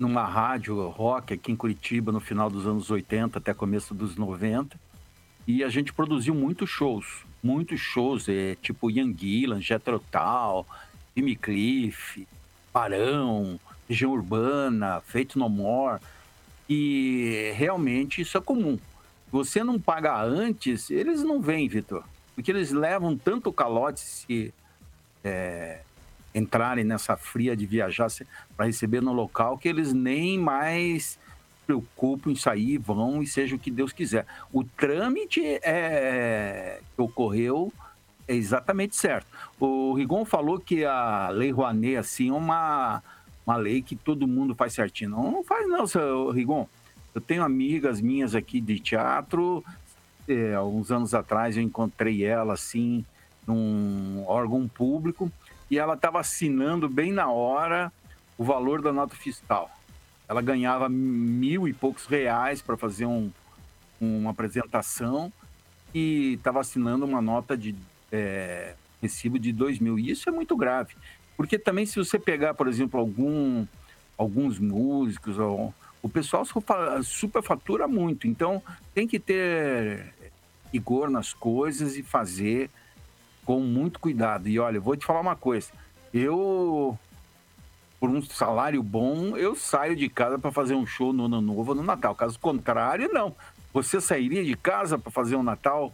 [0.00, 4.80] numa rádio rock aqui em Curitiba no final dos anos 80 até começo dos 90.
[5.46, 10.66] E a gente produziu muitos shows, muitos shows, é, tipo Ian Gillan, Jethro Tull,
[11.14, 12.26] Jimmy Cliff,
[12.72, 16.00] Barão, Região Urbana, Feito No More.
[16.68, 18.78] E realmente isso é comum.
[19.30, 22.04] Você não paga antes, eles não vêm, Vitor.
[22.34, 24.54] Porque eles levam tanto calote se
[25.22, 25.80] é,
[26.34, 28.08] entrarem nessa fria de viajar
[28.56, 31.18] para receber no local que eles nem mais
[31.66, 34.26] preocupam em sair, vão e seja o que Deus quiser.
[34.52, 37.72] O trâmite é, que ocorreu
[38.26, 39.28] é exatamente certo.
[39.58, 43.02] O Rigon falou que a Lei Rouanet assim é uma,
[43.46, 45.10] uma lei que todo mundo faz certinho.
[45.10, 46.68] Não, não faz não, seu Rigon.
[47.14, 49.64] Eu tenho amigas minhas aqui de teatro.
[50.28, 53.04] É, uns anos atrás eu encontrei ela assim
[53.46, 55.30] num órgão público
[55.70, 57.92] e ela estava assinando bem na hora
[58.36, 59.70] o valor da nota fiscal.
[60.28, 63.30] Ela ganhava mil e poucos reais para fazer um,
[64.00, 65.32] uma apresentação
[65.94, 67.74] e estava assinando uma nota de
[68.10, 69.98] é, recibo de dois mil.
[69.98, 70.94] E isso é muito grave,
[71.36, 73.66] porque também se você pegar, por exemplo, algum,
[74.16, 75.36] alguns músicos,
[76.02, 76.44] o pessoal
[77.02, 78.26] superfatura muito.
[78.26, 78.62] Então
[78.94, 80.12] tem que ter
[80.72, 82.70] rigor nas coisas e fazer
[83.50, 84.48] com muito cuidado.
[84.48, 85.72] E olha, vou te falar uma coisa.
[86.14, 86.96] Eu,
[87.98, 91.74] por um salário bom, eu saio de casa para fazer um show no Ano Novo
[91.74, 92.14] no Natal.
[92.14, 93.34] Caso contrário, não.
[93.72, 95.92] Você sairia de casa para fazer um Natal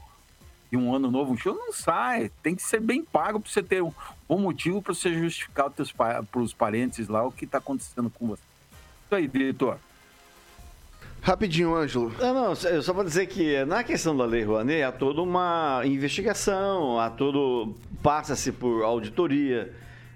[0.71, 1.55] e um Ano Novo, um show?
[1.55, 2.31] Não sai.
[2.43, 3.93] Tem que ser bem pago para você ter um
[4.29, 8.43] bom motivo para você justificar para os parentes lá o que está acontecendo com você.
[9.07, 9.79] Isso aí, diretor.
[11.27, 12.13] Rapidinho, Ângelo.
[12.21, 15.83] Não, não, eu só vou dizer que na questão da Lei Rouanet há toda uma
[15.85, 17.75] investigação, há todo.
[18.01, 19.73] passa-se por auditoria.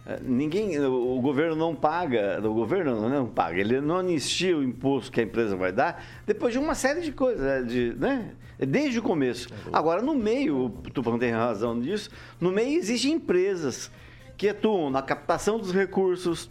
[0.07, 5.11] É, ninguém, o governo não paga, o governo não paga, ele não anistia o imposto
[5.11, 8.31] que a empresa vai dar depois de uma série de coisas, né, de, né?
[8.59, 9.49] desde o começo.
[9.73, 12.09] Agora, no meio, o Tupã tem razão disso,
[12.41, 13.91] no meio existem empresas
[14.37, 16.49] que atuam na captação dos recursos,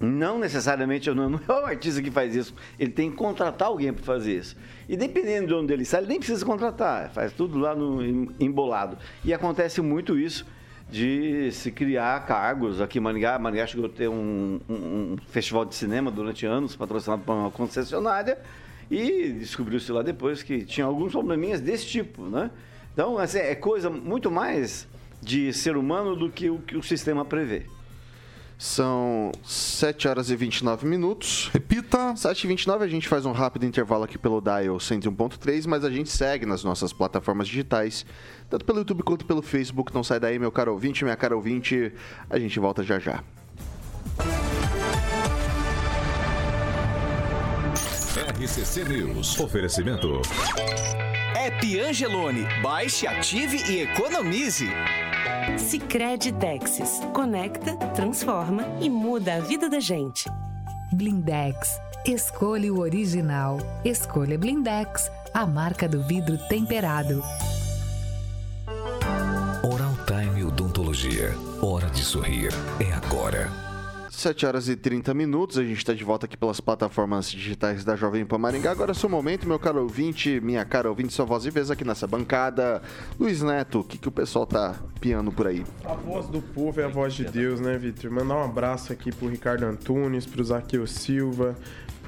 [0.00, 4.02] não necessariamente não é o artista que faz isso, ele tem que contratar alguém para
[4.02, 4.56] fazer isso.
[4.88, 8.02] E dependendo de onde ele sai, ele nem precisa contratar, faz tudo lá no
[8.40, 8.96] embolado.
[9.22, 10.46] E acontece muito isso
[10.90, 13.38] de se criar cargos aqui em Maringá.
[13.38, 17.50] Maringá chegou a ter um, um, um festival de cinema durante anos, patrocinado por uma
[17.50, 18.38] concessionária,
[18.90, 22.50] e descobriu-se lá depois que tinha alguns probleminhas desse tipo, né?
[22.92, 24.88] Então, assim, é coisa muito mais
[25.22, 27.66] de ser humano do que o que o sistema prevê.
[28.60, 31.48] São 7 horas e 29 minutos.
[31.50, 32.14] Repita.
[32.14, 35.88] 7 e 29 a gente faz um rápido intervalo aqui pelo Dial 101.3, mas a
[35.88, 38.04] gente segue nas nossas plataformas digitais,
[38.50, 39.94] tanto pelo YouTube quanto pelo Facebook.
[39.94, 41.90] Não sai daí, meu caro ouvinte, minha cara ouvinte.
[42.28, 43.24] A gente volta já já.
[48.38, 49.40] RCC News.
[49.40, 50.20] Oferecimento.
[51.34, 52.46] App Angelone.
[52.62, 54.68] Baixe, ative e economize.
[55.58, 57.00] Sicredi Texas.
[57.12, 60.28] Conecta, transforma e muda a vida da gente.
[60.92, 61.80] Blindex.
[62.04, 63.58] Escolha o original.
[63.84, 67.22] Escolha Blindex, a marca do vidro temperado.
[69.62, 71.34] Oral Time Odontologia.
[71.62, 72.50] Hora de sorrir.
[72.80, 73.69] É agora.
[74.20, 77.96] 7 horas e 30 minutos, a gente está de volta aqui pelas plataformas digitais da
[77.96, 78.70] Jovem Pan Maringá.
[78.70, 81.86] Agora é seu momento, meu caro ouvinte, minha cara ouvinte, sua voz e vez aqui
[81.86, 82.82] nessa bancada.
[83.18, 85.64] Luiz Neto, o que, que o pessoal tá piando por aí?
[85.86, 88.10] A voz do povo é a voz de Deus, né, Vitor?
[88.10, 91.56] Mandar um abraço aqui pro Ricardo Antunes, pro Zaqueu Silva,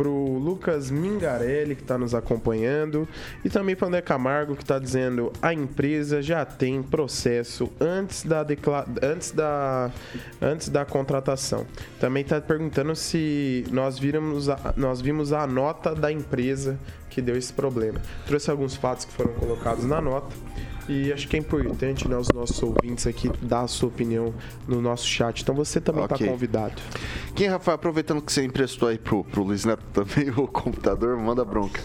[0.02, 3.06] pro Lucas Mingarelli, que está nos acompanhando,
[3.44, 8.24] e também para o André Camargo, que está dizendo a empresa já tem processo antes
[8.24, 8.84] da, decla...
[9.00, 9.92] antes da...
[10.40, 11.64] antes da contratação.
[12.00, 14.74] Também está perguntando se nós, viramos a...
[14.76, 16.76] nós vimos a nota da empresa
[17.08, 18.00] que deu esse problema.
[18.26, 20.34] Trouxe alguns fatos que foram colocados na nota.
[20.92, 24.34] E acho que é importante né, os nossos ouvintes aqui dar a sua opinião
[24.68, 25.40] no nosso chat.
[25.40, 26.28] Então você também está Ok.
[26.28, 26.74] convidado.
[27.34, 31.42] Quem, Rafael, aproveitando que você emprestou aí pro, pro Luiz Neto também o computador, manda
[31.46, 31.80] bronca.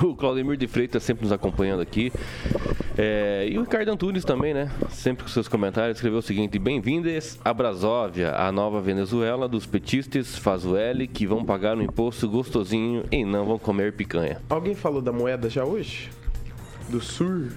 [0.00, 2.12] O Claudemir de Freitas sempre nos acompanhando aqui.
[2.96, 4.70] É, e o Ricardo Antunes também, né?
[4.88, 10.38] Sempre com seus comentários, escreveu o seguinte: Bem-vindas a Brasóvia, a nova Venezuela dos petistas
[10.38, 14.40] Fazueli, que vão pagar um imposto gostosinho e não vão comer picanha.
[14.48, 16.08] Alguém falou da moeda já hoje?
[16.88, 17.52] Do Sur?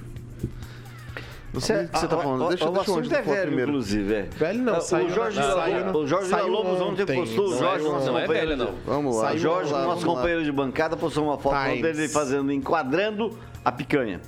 [1.54, 2.50] Você, o que você tá falando?
[2.50, 3.72] Deixa, o deixa o assunto é velho, primeiro.
[3.72, 4.14] inclusive.
[4.14, 4.22] É.
[4.24, 7.46] Velho não, o saiu Jorge, na- Villa- saiu o Jorge saiu Villa-Lobos ontem postou.
[7.48, 8.74] O Não Jorge, é- nosso não é velho, não.
[8.86, 9.32] Vamos lá.
[9.34, 10.14] O Jorge, lá, nosso lá.
[10.16, 11.82] companheiro de bancada, postou uma foto Times.
[11.82, 14.20] dele fazendo, enquadrando a picanha.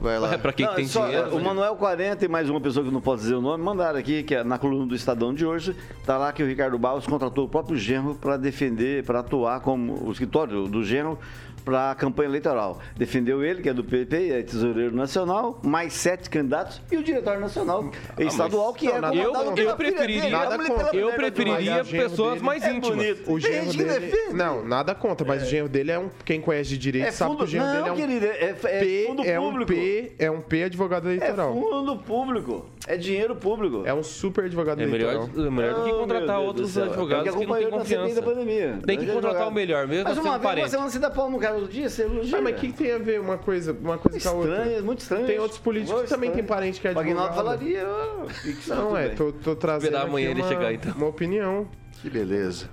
[0.00, 0.32] Vai lá.
[0.32, 1.34] É pra quem Não, tem só, dinheiro.
[1.34, 1.44] O né?
[1.44, 4.32] Manuel 40 e mais uma pessoa que não pode dizer o nome, mandaram aqui, que
[4.32, 5.74] é na coluna do Estadão de hoje,
[6.06, 10.06] tá lá que o Ricardo Barros contratou o próprio Genro para defender, para atuar como
[10.06, 11.18] o escritório do Genro
[11.68, 12.78] para a campanha eleitoral.
[12.96, 17.38] Defendeu ele, que é do PP, é tesoureiro nacional, mais sete candidatos e o diretor
[17.38, 20.34] nacional estadual, que é Eu, eu preferiria, dele,
[20.94, 22.96] eu preferiria pessoas dele mais é íntimas.
[22.96, 23.30] bonito.
[23.32, 24.06] O Tem genro gente que dele.
[24.06, 24.34] defende.
[24.34, 26.08] Não, nada contra, mas o genro dele é um.
[26.24, 27.96] Quem conhece de direito É sabe fundo, que o genro não, dele é um.
[27.96, 29.72] querido, é, é P, fundo é um público.
[29.72, 31.52] P, é um P advogado É eleitoral.
[31.54, 32.66] fundo público.
[32.86, 33.82] É dinheiro público.
[33.84, 35.46] É um super advogado É melhor, eleitoral.
[35.46, 38.14] é melhor do que Oh, contratar Deus outros advogados É que não têm confiança.
[38.14, 38.78] da pandemia.
[38.86, 41.38] Tem que contratar o melhor, mesmo Mas uma vez você não se dá pau no
[41.38, 42.38] cara do dia, você elogia.
[42.38, 44.56] Ah, mas o que, que tem a ver uma coisa, uma coisa com a outra?
[44.58, 45.26] Estranho, muito estranho.
[45.26, 47.58] Tem outros políticos que Muito também têm parente que é O Aguinaldo advogado.
[47.58, 47.86] falaria.
[48.42, 50.92] que que Não, é, tô, tô trazendo Esperar aqui amanhã ele uma, chegar, então.
[50.96, 51.68] uma opinião.
[52.00, 52.68] Que beleza.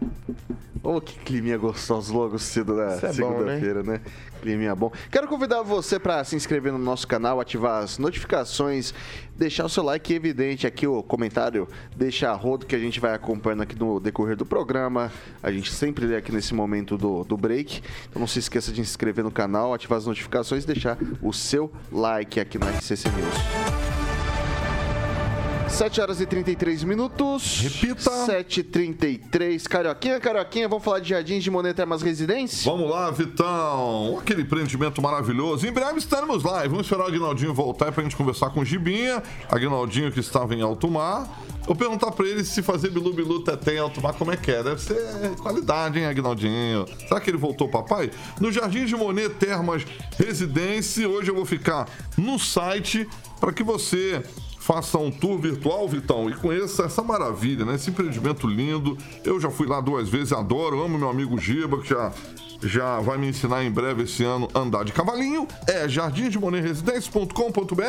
[0.86, 4.02] Ô, que climinha gostoso logo cedo na Isso é bom, segunda-feira, né?
[4.40, 4.92] Climinha bom.
[5.10, 8.94] Quero convidar você para se inscrever no nosso canal, ativar as notificações,
[9.36, 13.16] deixar o seu like evidente aqui, o comentário, deixar a rodo que a gente vai
[13.16, 15.12] acompanhando aqui no decorrer do programa.
[15.42, 17.82] A gente sempre lê aqui nesse momento do, do break.
[18.08, 21.34] Então não se esqueça de se inscrever no canal, ativar as notificações e deixar o
[21.34, 23.95] seu like aqui no RCC News.
[25.70, 27.60] 7 horas e 33 minutos.
[27.60, 28.10] Repita.
[28.10, 29.68] 7h33.
[29.68, 32.72] Carioquinha, Carioquinha, vamos falar de Jardins de Monet Termas Residência?
[32.72, 34.18] Vamos lá, Vitão.
[34.20, 35.68] Aquele empreendimento maravilhoso.
[35.68, 36.66] Em breve estaremos lá.
[36.66, 39.22] E vamos esperar o Aguinaldinho voltar pra gente conversar com o Gibinha.
[39.50, 41.28] Aguinaldinho que estava em alto mar.
[41.66, 44.52] Vou perguntar pra ele se fazer Bilu Bilu Teté em alto mar, como é que
[44.52, 44.64] é.
[44.64, 44.96] Deve ser
[45.42, 46.86] qualidade, hein, Aguinaldinho?
[47.00, 48.12] Será que ele voltou, papai?
[48.40, 49.84] No Jardim de Monet Termas
[50.18, 51.10] Residência.
[51.10, 53.08] Hoje eu vou ficar no site
[53.42, 54.24] para que você
[54.66, 57.76] faça um tour virtual, Vitão, e conheça essa maravilha, né?
[57.76, 58.98] Esse empreendimento lindo.
[59.24, 62.12] Eu já fui lá duas vezes, adoro, amo meu amigo Giba, que já,
[62.64, 65.48] já vai me ensinar em breve esse ano andar de cavalinho.
[65.68, 67.84] É jardimdemonerresidência.com.br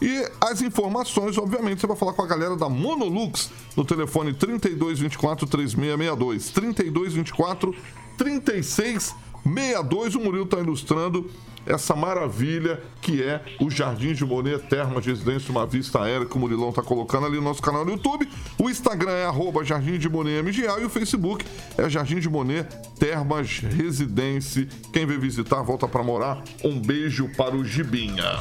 [0.00, 5.46] e as informações, obviamente, você vai falar com a galera da Monolux no telefone 3224
[5.46, 6.48] 3662.
[6.48, 7.74] 3224
[8.16, 9.14] 3662.
[9.44, 11.30] O Murilo está ilustrando
[11.66, 16.38] essa maravilha que é o Jardim de Monet Termas Residência, uma vista aérea que o
[16.38, 18.28] Murilão tá colocando ali no nosso canal no YouTube.
[18.58, 21.44] O Instagram é arroba Jardim de Monet MGA e o Facebook
[21.76, 22.66] é Jardim de Monet
[22.98, 24.68] Termas Residência.
[24.92, 26.42] Quem vem visitar, volta para morar.
[26.62, 28.38] Um beijo para o Gibinha.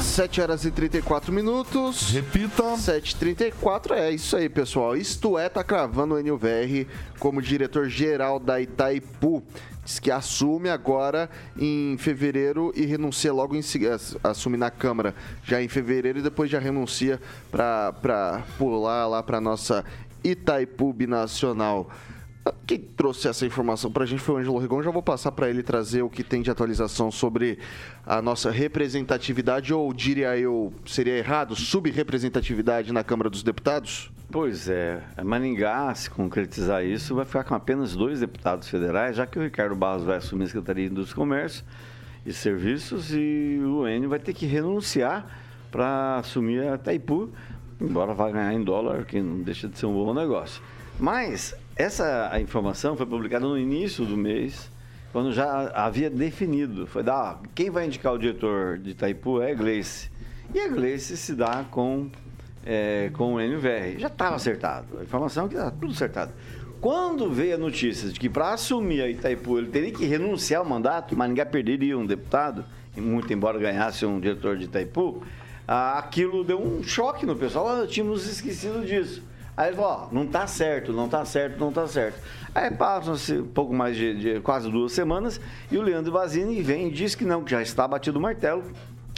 [0.00, 2.10] 7 horas e 34 minutos.
[2.10, 2.62] Repita.
[2.62, 4.96] 7h34, é isso aí, pessoal.
[4.96, 6.86] Isto é, tá cravando o NUVR
[7.18, 9.42] como diretor-geral da Itaipu.
[9.86, 13.96] Diz que assume agora em fevereiro e renuncia logo em seguida.
[14.24, 17.20] Assume na Câmara já em fevereiro e depois já renuncia
[17.52, 19.84] para pular lá para nossa
[20.24, 21.88] Itaipu Binacional.
[22.66, 24.82] Quem trouxe essa informação para a gente foi o Ângelo Rigon.
[24.82, 27.58] Já vou passar para ele trazer o que tem de atualização sobre
[28.04, 34.10] a nossa representatividade, ou diria eu, seria errado, subrepresentatividade na Câmara dos Deputados?
[34.30, 39.26] Pois é, a Maringá, se concretizar isso, vai ficar com apenas dois deputados federais, já
[39.26, 41.64] que o Ricardo Barros vai assumir a Secretaria e Comércio
[42.24, 45.26] e Serviços e o Enio vai ter que renunciar
[45.70, 47.30] para assumir a Itaipu,
[47.80, 50.60] embora vá ganhar em dólar, que não deixa de ser um bom negócio.
[50.98, 54.70] Mas essa informação foi publicada no início do mês,
[55.12, 56.86] quando já havia definido.
[56.86, 60.10] Foi dar, quem vai indicar o diretor de Itaipu é a Gleice.
[60.54, 62.10] E a Gleice se dá com
[62.64, 63.98] é, com o NVR.
[63.98, 64.98] Já estava acertado.
[64.98, 66.32] A informação é que estava tudo acertado.
[66.80, 70.66] Quando veio a notícia de que para assumir a Itaipu ele teria que renunciar ao
[70.66, 72.64] mandato, Maringá perderia um deputado,
[72.96, 75.22] muito embora ganhasse um diretor de Itaipu,
[75.68, 77.68] ah, aquilo deu um choque no pessoal.
[77.68, 79.22] Ah, tínhamos esquecido disso.
[79.56, 82.20] Aí ele falou, ó, não tá certo, não tá certo, não tá certo.
[82.54, 85.40] Aí passam-se um pouco mais de, de, quase duas semanas
[85.70, 88.62] e o Leandro Vazini vem e diz que não, que já está batido o martelo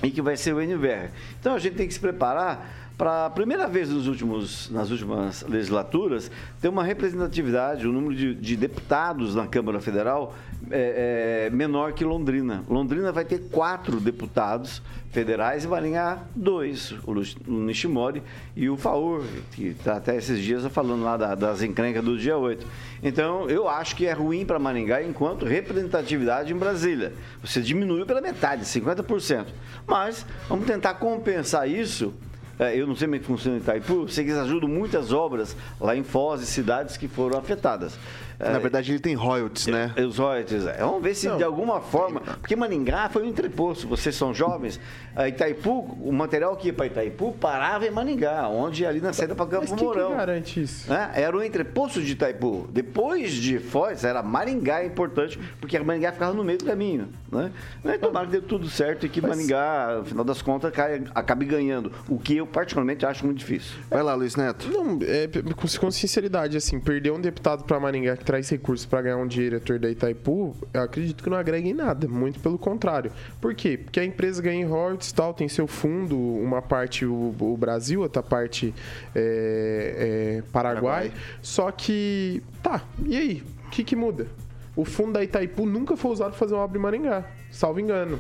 [0.03, 1.11] e que vai ser o NVR.
[1.41, 5.43] Então a gente tem que se preparar para a primeira vez nos últimos, nas últimas
[5.49, 6.29] legislaturas,
[6.61, 10.35] ter uma representatividade, o um número de, de, deputados na Câmara Federal
[10.69, 12.65] é, é, menor que Londrina.
[12.69, 14.83] Londrina vai ter quatro deputados
[15.13, 17.15] federais e Maringá dois, o
[17.53, 18.21] Nishimori
[18.57, 19.23] e o Faur,
[19.53, 22.67] que está até esses dias falando lá da, das encrencas do dia 8.
[23.01, 27.13] Então, eu acho que é ruim para Maringá enquanto representatividade em Brasília.
[27.45, 29.47] Você diminuiu pela metade, 50%.
[29.87, 32.13] Mas vamos tentar compensar isso
[32.75, 35.57] eu não sei como é que funciona em Itaipu, sei que eles ajudam muitas obras
[35.81, 37.97] lá em Foz e cidades que foram afetadas.
[38.39, 39.93] Na verdade, ele tem royalties, né?
[39.97, 40.79] É, os royalties, é.
[40.79, 41.37] Vamos ver se não.
[41.37, 42.21] de alguma forma.
[42.21, 44.79] Porque Maningá foi um entreposto, vocês são jovens.
[45.17, 49.35] A Itaipu, o material que ia para Itaipu parava em Maningá, onde ali na saída
[49.35, 50.11] para Campo Mas Mourão.
[50.11, 50.89] Que garante isso?
[50.89, 51.11] Né?
[51.15, 52.69] Era o entreposto de Itaipu.
[52.71, 57.09] Depois de Foz, era Maringá importante, porque a Maningá ficava no meio do caminho.
[57.33, 57.51] Né?
[58.01, 59.31] Tomara que dê tudo certo e que Mas...
[59.31, 61.91] Maningá, no final das contas, cai, acabe ganhando.
[62.09, 63.77] O que eu, particularmente, acho muito difícil.
[63.91, 64.69] Vai lá, Luiz Neto.
[64.71, 69.01] Não, é, com, com sinceridade, assim, perder um deputado para Maringá que traz recursos para
[69.01, 73.11] ganhar um diretor da Itaipu, eu acredito que não agrega em nada, muito pelo contrário.
[73.41, 73.79] Por quê?
[73.79, 78.03] Porque a empresa ganha em royalties tal, tem seu fundo, uma parte o, o Brasil,
[78.03, 78.75] outra parte
[79.15, 81.13] é, é, Paraguai, Paraguai.
[81.41, 83.43] Só que, tá, e aí?
[83.67, 84.27] O que, que muda?
[84.77, 88.19] O fundo da Itaipu nunca foi usado para fazer uma obra em Maringá, salvo engano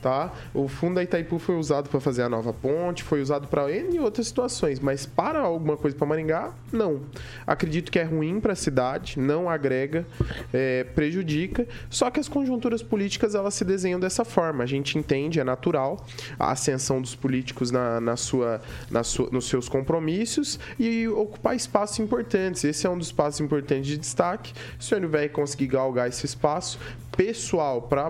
[0.00, 0.32] tá?
[0.54, 3.98] O fundo da Itaipu foi usado para fazer a nova ponte, foi usado para N
[4.00, 7.00] outras situações, mas para alguma coisa para Maringá, não.
[7.46, 10.06] Acredito que é ruim para a cidade, não agrega,
[10.52, 11.66] é, prejudica.
[11.88, 14.64] Só que as conjunturas políticas elas se desenham dessa forma.
[14.64, 16.04] A gente entende, é natural
[16.38, 21.98] a ascensão dos políticos na, na sua, na sua, nos seus compromissos e ocupar espaços
[21.98, 22.64] importantes.
[22.64, 24.52] Esse é um dos espaços importantes de destaque.
[24.78, 26.78] Se o NVR conseguir galgar esse espaço,
[27.20, 28.06] pessoal, para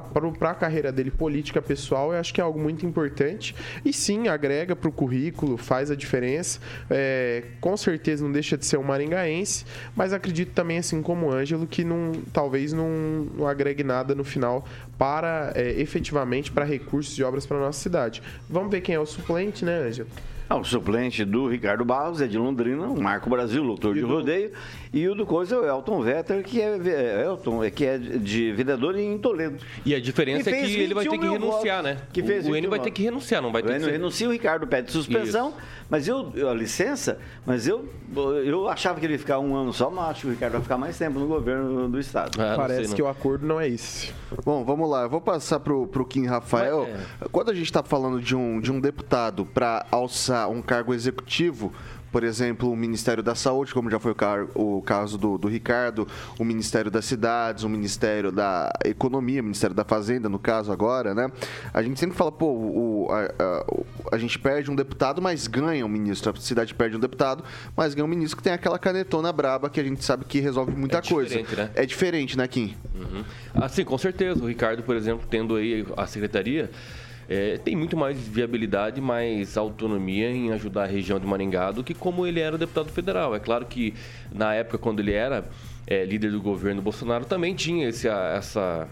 [0.51, 3.57] a carreira dele, política pessoal, eu acho que é algo muito importante.
[3.85, 6.61] E sim, agrega para o currículo, faz a diferença.
[6.89, 11.33] É, com certeza não deixa de ser um maringaense, mas acredito também, assim como o
[11.33, 12.89] Ângelo, que não, talvez não,
[13.37, 14.65] não agregue nada no final
[14.97, 18.23] para é, efetivamente para recursos de obras para nossa cidade.
[18.49, 20.09] Vamos ver quem é o suplente, né, Ângelo?
[20.51, 24.51] Ah, o suplente do Ricardo Barros é de Londrina, o Marco Brasil, doutor de rodeio.
[24.93, 27.97] E o do Coisa é o Elton Vetter, que é, é, Elton, é, que é
[27.97, 29.59] de vendedor em Toledo.
[29.87, 31.99] E a diferença é que ele vai ter que renunciar, né?
[32.13, 33.93] Que fez o N vai ter que renunciar, não vai ter o que ser...
[33.93, 35.59] renuncia, o Ricardo pede suspensão, Isso.
[35.89, 37.89] mas eu, a licença, mas eu,
[38.45, 40.63] eu achava que ele ia ficar um ano só, mas acho que o Ricardo vai
[40.63, 42.43] ficar mais tempo no governo do Estado.
[42.43, 44.13] Ah, Parece sei, que o acordo não é esse.
[44.45, 46.89] Bom, vamos lá, eu vou passar pro, pro Kim Rafael.
[46.91, 47.29] Mas, é.
[47.31, 51.73] Quando a gente está falando de um, de um deputado para alçar um cargo executivo,
[52.11, 54.13] por exemplo, o Ministério da Saúde, como já foi
[54.55, 59.45] o, o caso do, do, Ricardo, o Ministério das Cidades, o Ministério da Economia, o
[59.45, 61.31] Ministério da Fazenda, no caso agora, né?
[61.73, 65.87] A gente sempre fala, pô, o, a, a, a, gente perde um deputado, mas ganha
[65.87, 66.33] um ministro.
[66.37, 67.45] A cidade perde um deputado,
[67.77, 70.73] mas ganha um ministro que tem aquela canetona braba que a gente sabe que resolve
[70.73, 71.37] muita é coisa.
[71.37, 71.71] Né?
[71.75, 72.75] É diferente, né, Kim?
[72.95, 73.25] Uhum.
[73.55, 74.43] Assim, com certeza.
[74.43, 76.71] O Ricardo, por exemplo, tendo aí a secretaria
[77.31, 81.95] é, tem muito mais viabilidade, mais autonomia em ajudar a região de Maringá do que
[81.95, 83.37] como ele era deputado federal.
[83.37, 83.95] É claro que
[84.33, 85.49] na época, quando ele era
[85.87, 88.89] é, líder do governo Bolsonaro, também tinha esse, essa,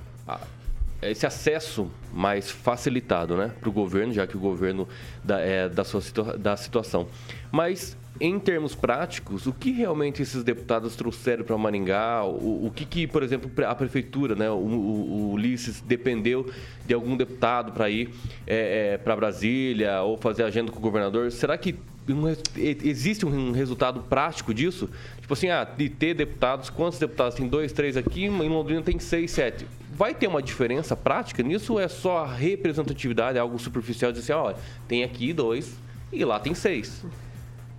[1.03, 4.87] esse acesso mais facilitado né, para o governo, já que o governo
[5.25, 6.01] da, é, da, sua
[6.39, 7.09] da situação.
[7.51, 12.25] Mas em termos práticos, o que realmente esses deputados trouxeram para Maringá?
[12.25, 16.51] O, o, que, que, por exemplo, a prefeitura, né, o, o, o Ulisses, dependeu
[16.87, 18.11] de algum deputado para ir
[18.47, 21.31] é, é, para Brasília ou fazer agenda com o governador?
[21.31, 21.77] Será que
[22.57, 24.89] existe um resultado prático disso?
[25.21, 27.35] Tipo assim, ah, de ter deputados, quantos deputados?
[27.35, 29.67] Tem dois, três aqui, em Londrina tem seis, sete.
[29.93, 34.33] Vai ter uma diferença prática nisso ou é só a representatividade, algo superficial de assim,
[34.33, 34.57] olha,
[34.89, 35.77] tem aqui dois
[36.13, 37.05] e lá tem seis?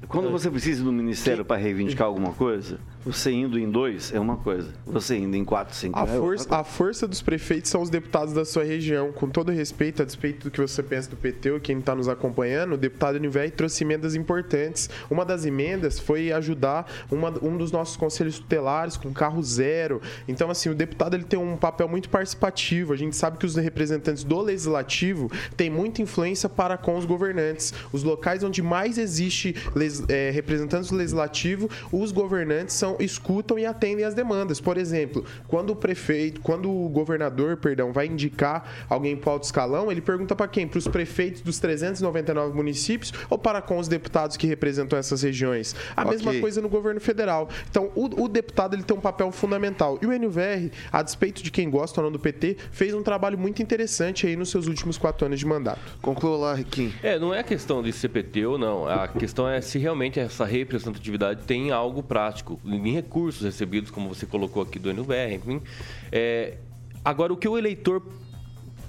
[0.10, 4.36] Quando você precisa do ministério para reivindicar alguma coisa, Você indo em dois é uma
[4.38, 4.68] coisa.
[4.86, 7.90] Você indo em quatro, cinco a é força, outra a força dos prefeitos são os
[7.90, 9.12] deputados da sua região.
[9.14, 12.10] Com todo respeito, a despeito do que você pensa do PT ou quem está nos
[12.10, 14.90] acompanhando, o deputado Univer trouxe emendas importantes.
[15.10, 20.02] Uma das emendas foi ajudar uma, um dos nossos conselhos tutelares com carro zero.
[20.28, 22.92] Então, assim, o deputado ele tem um papel muito participativo.
[22.92, 27.74] A gente sabe que os representantes do legislativo têm muita influência para com os governantes.
[27.94, 33.66] Os locais onde mais existe les, é, representantes do legislativo, os governantes são escutam e
[33.66, 34.60] atendem às demandas.
[34.60, 39.44] Por exemplo, quando o prefeito, quando o governador, perdão, vai indicar alguém para o alto
[39.44, 40.68] escalão, ele pergunta para quem?
[40.68, 45.76] Para os prefeitos dos 399 municípios ou para com os deputados que representam essas regiões?
[45.96, 46.14] A okay.
[46.14, 47.50] mesma coisa no governo federal.
[47.70, 49.98] Então, o, o, deputado ele tem um papel fundamental.
[50.02, 53.38] E o NVR, a despeito de quem gosta ou não do PT, fez um trabalho
[53.38, 55.80] muito interessante aí nos seus últimos quatro anos de mandato.
[56.02, 56.94] Conclua lá, Riquinho.
[57.02, 58.88] É, não é questão de ser PT ou não.
[58.88, 64.26] A questão é se realmente essa representatividade tem algo prático em recursos recebidos, como você
[64.26, 65.62] colocou aqui do NVR, enfim.
[66.12, 66.58] É,
[67.04, 68.02] agora, o que o eleitor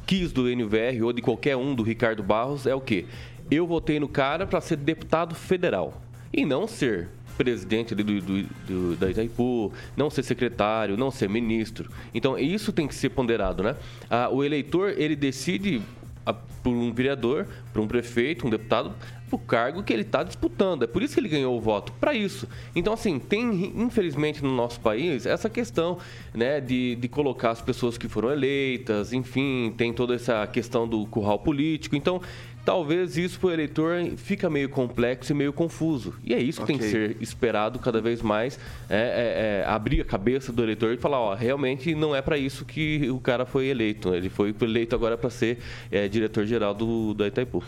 [0.07, 3.07] quis do NVR ou de qualquer um do Ricardo Barros é o quê?
[3.51, 6.01] Eu votei no cara para ser deputado federal
[6.33, 7.09] e não ser
[7.41, 11.91] presidente do, do, do, da Itaipu, não ser secretário, não ser ministro.
[12.13, 13.77] Então, isso tem que ser ponderado, né?
[14.11, 15.81] Ah, o eleitor, ele decide
[16.27, 18.93] ah, por um vereador, por um prefeito, um deputado,
[19.37, 20.85] o cargo que ele está disputando.
[20.85, 22.49] É por isso que ele ganhou o voto, para isso.
[22.75, 25.99] Então, assim, tem, infelizmente, no nosso país, essa questão
[26.35, 31.07] né, de, de colocar as pessoas que foram eleitas, enfim, tem toda essa questão do
[31.07, 31.97] curral político.
[31.97, 32.21] Então,
[32.65, 36.15] talvez isso para o eleitor fica meio complexo e meio confuso.
[36.23, 36.79] E é isso que okay.
[36.79, 38.59] tem que ser esperado cada vez mais,
[38.89, 42.39] é, é, é, abrir a cabeça do eleitor e falar, ó, realmente não é para
[42.39, 44.15] isso que o cara foi eleito.
[44.15, 45.59] Ele foi eleito agora para ser
[45.91, 47.63] é, diretor-geral do, da Itaipu.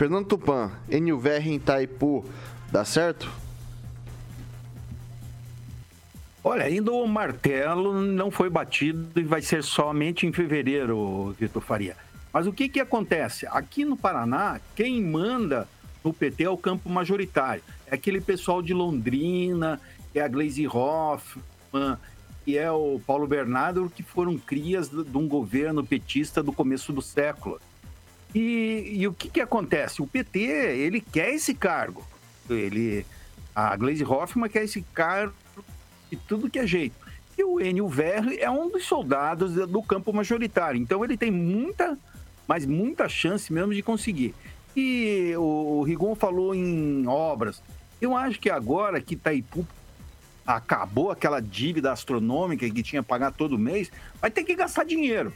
[0.00, 2.24] Fernando Tupan, NUVR em Itaipu,
[2.72, 3.30] dá certo?
[6.42, 11.98] Olha, ainda o martelo não foi batido e vai ser somente em fevereiro, Vitor Faria.
[12.32, 13.46] Mas o que, que acontece?
[13.48, 15.68] Aqui no Paraná, quem manda
[16.02, 17.62] no PT é o campo majoritário.
[17.86, 19.78] É aquele pessoal de Londrina,
[20.14, 21.98] é a Glaze Hoffman,
[22.42, 27.02] que é o Paulo Bernardo, que foram crias de um governo petista do começo do
[27.02, 27.60] século.
[28.34, 30.00] E, e o que, que acontece?
[30.02, 32.04] O PT, ele quer esse cargo.
[32.48, 33.04] Ele,
[33.54, 35.34] a Glaze Hoffman quer esse cargo
[36.10, 36.94] de tudo que é jeito.
[37.36, 40.80] E o Enio Verri é um dos soldados do campo majoritário.
[40.80, 41.98] Então ele tem muita,
[42.46, 44.34] mas muita chance mesmo de conseguir.
[44.76, 47.62] E o Rigon falou em obras.
[48.00, 49.66] Eu acho que agora que Itaipu
[50.46, 55.32] acabou aquela dívida astronômica que tinha que pagar todo mês, vai ter que gastar dinheiro.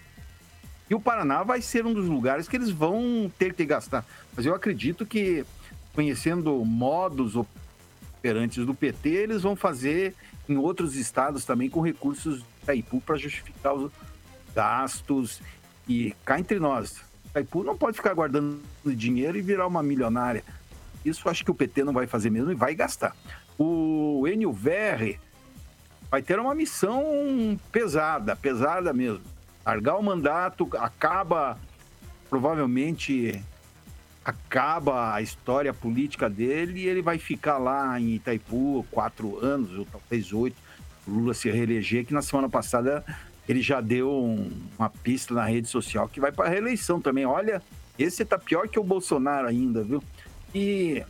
[0.89, 4.05] E o Paraná vai ser um dos lugares que eles vão ter que gastar.
[4.37, 5.45] Mas eu acredito que,
[5.95, 10.15] conhecendo modos operantes do PT, eles vão fazer
[10.49, 13.91] em outros estados também com recursos da Itaipu para justificar os
[14.55, 15.41] gastos.
[15.89, 20.45] E cá entre nós, Itaipu não pode ficar guardando dinheiro e virar uma milionária.
[21.03, 23.17] Isso acho que o PT não vai fazer mesmo e vai gastar.
[23.59, 25.19] O Enio Verre
[26.11, 29.34] vai ter uma missão pesada, pesada mesmo
[29.65, 31.59] largar o mandato, acaba,
[32.29, 33.43] provavelmente,
[34.25, 39.87] acaba a história política dele e ele vai ficar lá em Itaipu quatro anos, ou
[39.87, 40.57] talvez oito,
[41.07, 43.05] Lula se reeleger, que na semana passada
[43.47, 47.27] ele já deu um, uma pista na rede social que vai para a reeleição também.
[47.27, 47.63] Olha,
[47.99, 50.03] esse tá pior que o Bolsonaro ainda, viu?
[50.55, 51.05] E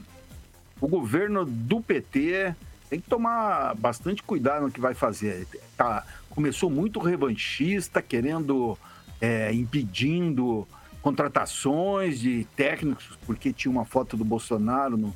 [0.80, 2.54] o governo do PT
[2.94, 5.48] tem que tomar bastante cuidado no que vai fazer.
[5.76, 8.78] Tá, começou muito revanchista, querendo,
[9.20, 10.66] é, impedindo
[11.02, 15.14] contratações de técnicos, porque tinha uma foto do Bolsonaro no,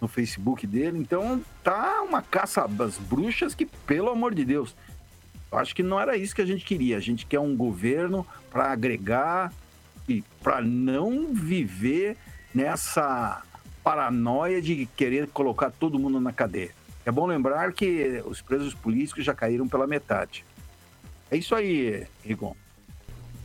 [0.00, 0.98] no Facebook dele.
[0.98, 4.74] Então tá uma caça às bruxas que, pelo amor de Deus,
[5.52, 6.96] eu acho que não era isso que a gente queria.
[6.96, 9.52] A gente quer um governo para agregar
[10.08, 12.16] e para não viver
[12.52, 13.42] nessa
[13.84, 16.81] paranoia de querer colocar todo mundo na cadeia.
[17.04, 20.44] É bom lembrar que os presos políticos já caíram pela metade.
[21.30, 22.54] É isso aí, Rigon.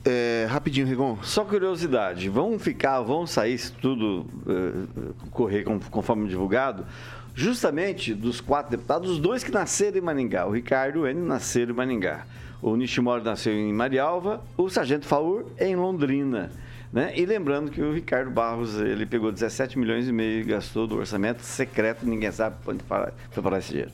[0.06, 1.18] É, rapidinho, Rigon.
[1.24, 6.86] Só curiosidade, vão ficar, vão sair, se tudo uh, correr conforme divulgado,
[7.34, 10.46] justamente dos quatro deputados, os dois que nasceram em Maningá.
[10.46, 12.26] O Ricardo N nasceu em Maningá.
[12.62, 16.52] O Nishimori nasceu em Marialva, o Sargento Faur em Londrina.
[16.92, 17.14] Né?
[17.16, 20.96] E lembrando que o Ricardo Barros ele pegou 17 milhões e meio e gastou do
[20.98, 22.84] orçamento secreto, ninguém sabe onde
[23.32, 23.92] foi parar esse dinheiro.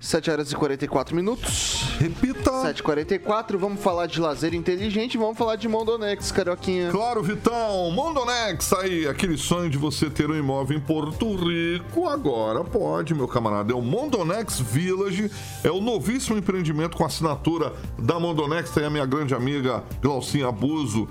[0.00, 1.84] 7 horas e 44 minutos.
[1.98, 2.50] Repita.
[2.50, 6.90] 7h44, vamos falar de lazer inteligente, vamos falar de Mondonex, Carioquinha.
[6.90, 7.90] Claro, Vitão.
[7.90, 13.28] Mondonex, aí, aquele sonho de você ter um imóvel em Porto Rico, agora pode, meu
[13.28, 13.72] camarada.
[13.72, 15.30] É o Mondonex Village,
[15.62, 21.10] é o novíssimo empreendimento com assinatura da Mondonex, tem a minha grande amiga Glaucinha Abuso,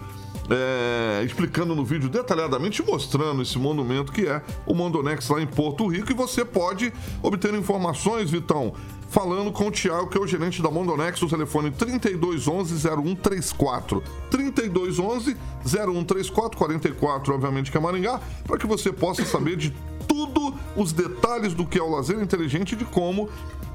[0.49, 5.87] é, explicando no vídeo detalhadamente, mostrando esse monumento que é o Mondonex lá em Porto
[5.87, 6.11] Rico.
[6.11, 6.91] E você pode
[7.21, 8.73] obter informações, Vitão,
[9.09, 14.01] falando com o Thiago, que é o gerente da Mondonex, no telefone 3211-0134.
[14.31, 19.73] 3211-0134, 44, obviamente, que é Maringá, para que você possa saber de
[20.07, 23.29] tudo os detalhes do que é o lazer inteligente e de como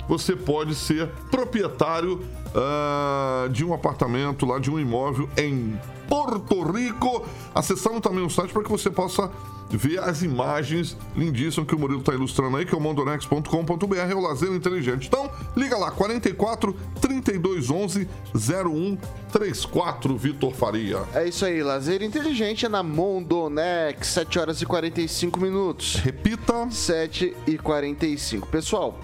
[0.08, 2.20] você pode ser proprietário
[2.54, 5.78] uh, de um apartamento lá, de um imóvel em
[6.08, 7.26] Porto Rico.
[7.54, 9.30] Acessando também o site para que você possa
[9.70, 14.14] ver as imagens lindíssimas que o Murilo está ilustrando aí, que é o mondonex.com.br, é
[14.14, 15.08] o lazer inteligente.
[15.08, 21.02] Então, liga lá, 44 3211 0134, Vitor Faria.
[21.14, 25.96] É isso aí, lazer inteligente é na Mondonex, 7 horas e 45 minutos.
[25.96, 26.68] Repita.
[26.70, 28.46] 7 e 45.
[28.48, 28.98] Pessoal,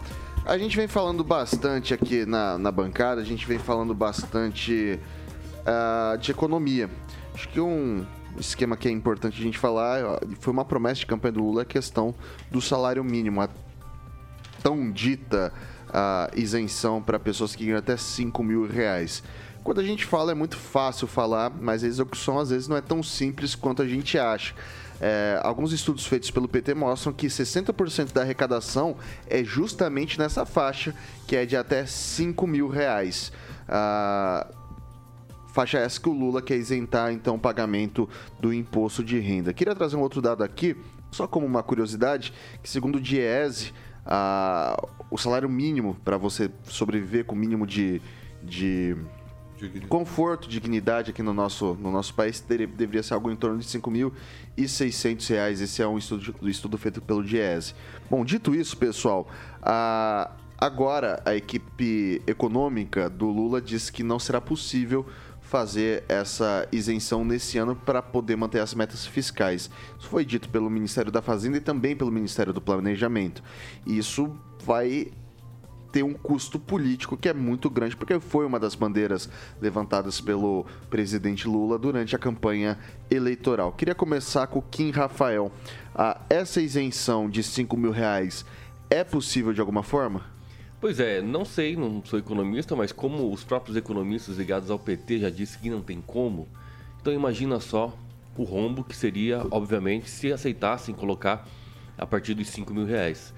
[0.51, 4.98] a gente vem falando bastante aqui na, na bancada, a gente vem falando bastante
[5.61, 6.90] uh, de economia.
[7.32, 8.05] Acho que um
[8.36, 10.01] esquema que é importante a gente falar,
[10.40, 12.12] foi uma promessa de campanha do Lula, a questão
[12.51, 13.48] do salário mínimo, a
[14.61, 15.53] tão dita
[15.86, 19.22] uh, isenção para pessoas que ganham até 5 mil reais.
[19.62, 22.80] Quando a gente fala, é muito fácil falar, mas a execução às vezes não é
[22.80, 24.53] tão simples quanto a gente acha.
[25.01, 28.96] É, alguns estudos feitos pelo PT mostram que 60% da arrecadação
[29.26, 30.94] é justamente nessa faixa,
[31.26, 33.32] que é de até 5 mil reais.
[33.66, 34.46] Ah,
[35.48, 39.55] faixa essa que o Lula quer isentar, então, o pagamento do imposto de renda.
[39.55, 40.76] Queria trazer um outro dado aqui,
[41.11, 42.32] só como uma curiosidade,
[42.62, 43.72] que segundo o Diese,
[44.05, 44.76] ah,
[45.11, 48.03] o salário mínimo para você sobreviver com o mínimo de,
[48.42, 48.96] de
[49.89, 53.81] conforto, dignidade aqui no nosso, no nosso país deveria ser algo em torno de R$
[53.81, 55.61] 5.600.
[55.61, 57.75] Esse é um estudo, estudo feito pelo Diese.
[58.11, 59.29] Bom, dito isso, pessoal,
[59.63, 65.07] a, agora a equipe econômica do Lula diz que não será possível
[65.51, 69.69] fazer essa isenção nesse ano para poder manter as metas fiscais.
[69.99, 73.43] Isso foi dito pelo Ministério da Fazenda e também pelo Ministério do Planejamento.
[73.85, 74.31] Isso
[74.65, 75.11] vai
[75.91, 79.28] ter um custo político que é muito grande, porque foi uma das bandeiras
[79.61, 82.78] levantadas pelo presidente Lula durante a campanha
[83.11, 83.72] eleitoral.
[83.72, 85.51] Queria começar com o Kim Rafael.
[85.95, 88.45] Ah, essa isenção de 5 mil reais
[88.88, 90.24] é possível de alguma forma?
[90.80, 95.18] Pois é, não sei, não sou economista, mas como os próprios economistas ligados ao PT
[95.18, 96.49] já disseram que não tem como,
[97.01, 97.95] então imagina só
[98.36, 101.47] o rombo que seria, obviamente, se aceitassem colocar
[101.99, 103.34] a partir dos 5 mil reais.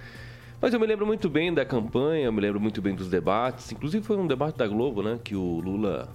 [0.62, 3.72] Mas eu me lembro muito bem da campanha, eu me lembro muito bem dos debates.
[3.72, 5.18] Inclusive foi um debate da Globo, né?
[5.24, 6.08] Que o Lula,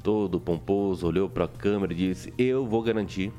[0.00, 3.32] todo pomposo, olhou para a câmera e disse: Eu vou garantir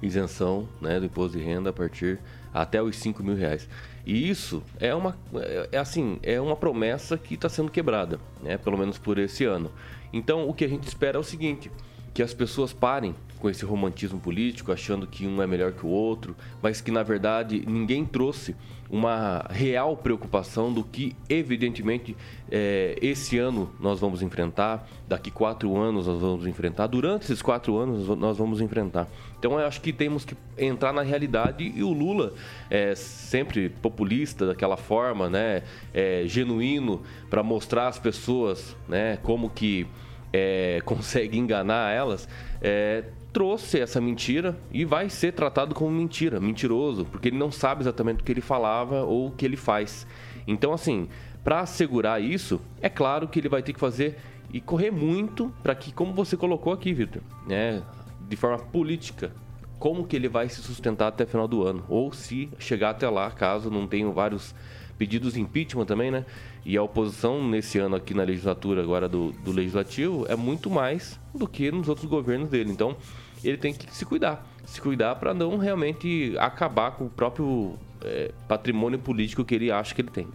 [0.00, 2.20] isenção né, do imposto de renda a partir
[2.54, 3.68] até os 5 mil reais.
[4.06, 8.56] E isso é uma, é, é assim, é uma promessa que está sendo quebrada, né,
[8.56, 9.72] pelo menos por esse ano.
[10.12, 11.72] Então o que a gente espera é o seguinte:
[12.18, 15.88] que as pessoas parem com esse romantismo político, achando que um é melhor que o
[15.88, 18.56] outro, mas que na verdade ninguém trouxe
[18.90, 22.16] uma real preocupação do que, evidentemente,
[22.50, 27.78] é, esse ano nós vamos enfrentar, daqui quatro anos nós vamos enfrentar, durante esses quatro
[27.78, 29.06] anos nós vamos enfrentar.
[29.38, 32.34] Então eu acho que temos que entrar na realidade e o Lula
[32.68, 35.62] é sempre populista daquela forma, né,
[35.94, 37.00] é, genuíno
[37.30, 39.86] para mostrar às pessoas, né, como que
[40.32, 42.28] é, consegue enganar elas.
[42.60, 47.82] É, trouxe essa mentira e vai ser tratado como mentira, mentiroso, porque ele não sabe
[47.82, 50.06] exatamente o que ele falava ou o que ele faz.
[50.46, 51.08] Então, assim,
[51.44, 54.18] para assegurar isso, é claro que ele vai ter que fazer
[54.52, 57.82] e correr muito para que, como você colocou aqui, Victor, né,
[58.28, 59.30] de forma política,
[59.78, 63.08] como que ele vai se sustentar até o final do ano, ou se chegar até
[63.08, 64.54] lá, caso não tenham vários
[64.98, 66.26] pedidos de impeachment também, né?
[66.64, 71.18] E a oposição nesse ano aqui na legislatura agora do, do legislativo é muito mais
[71.34, 72.70] do que nos outros governos dele.
[72.70, 72.96] Então,
[73.44, 74.46] ele tem que se cuidar.
[74.66, 79.94] Se cuidar para não realmente acabar com o próprio é, patrimônio político que ele acha
[79.94, 80.26] que ele tem.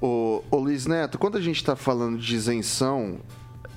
[0.00, 3.18] Ô, Luiz Neto, quando a gente está falando de isenção,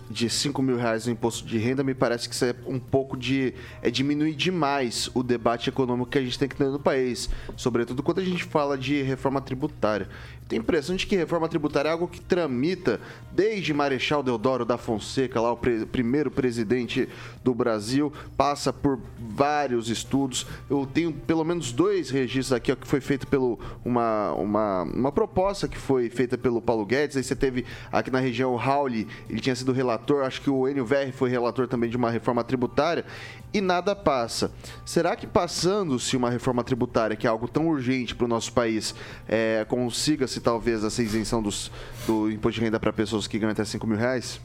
[0.10, 3.16] de 5 mil reais no imposto de renda, me parece que isso é um pouco
[3.16, 3.54] de.
[3.82, 7.30] é diminuir demais o debate econômico que a gente tem que ter no país.
[7.56, 10.10] Sobretudo quando a gente fala de reforma tributária.
[10.50, 13.00] Tenho a impressão de que reforma tributária é algo que tramita
[13.32, 17.08] desde Marechal Deodoro da Fonseca, lá o pre primeiro presidente
[17.44, 20.48] do Brasil, passa por vários estudos.
[20.68, 25.12] Eu tenho pelo menos dois registros aqui, ó, que foi feito pelo uma, uma, uma
[25.12, 27.16] proposta que foi feita pelo Paulo Guedes.
[27.16, 30.66] Aí você teve aqui na região o Rauli, ele tinha sido relator, acho que o
[30.84, 33.06] Verri foi relator também de uma reforma tributária
[33.54, 34.52] e nada passa.
[34.86, 38.94] Será que passando-se uma reforma tributária, que é algo tão urgente para o nosso país,
[39.28, 41.72] é, consiga-se talvez essa isenção dos,
[42.06, 44.40] do imposto de renda para pessoas que ganham até 5 mil reais?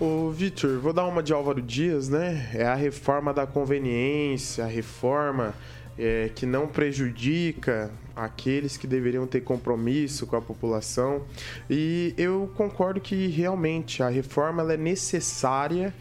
[0.00, 2.50] Ô, Vitor, vou dar uma de Álvaro Dias, né?
[2.54, 5.54] É a reforma da conveniência, a reforma
[5.98, 11.22] é, que não prejudica aqueles que deveriam ter compromisso com a população.
[11.68, 15.92] E eu concordo que realmente a reforma é necessária,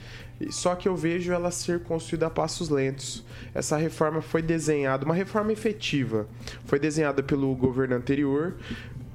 [0.49, 3.23] só que eu vejo ela ser construída a passos lentos.
[3.53, 6.27] Essa reforma foi desenhada, uma reforma efetiva,
[6.65, 8.55] foi desenhada pelo governo anterior,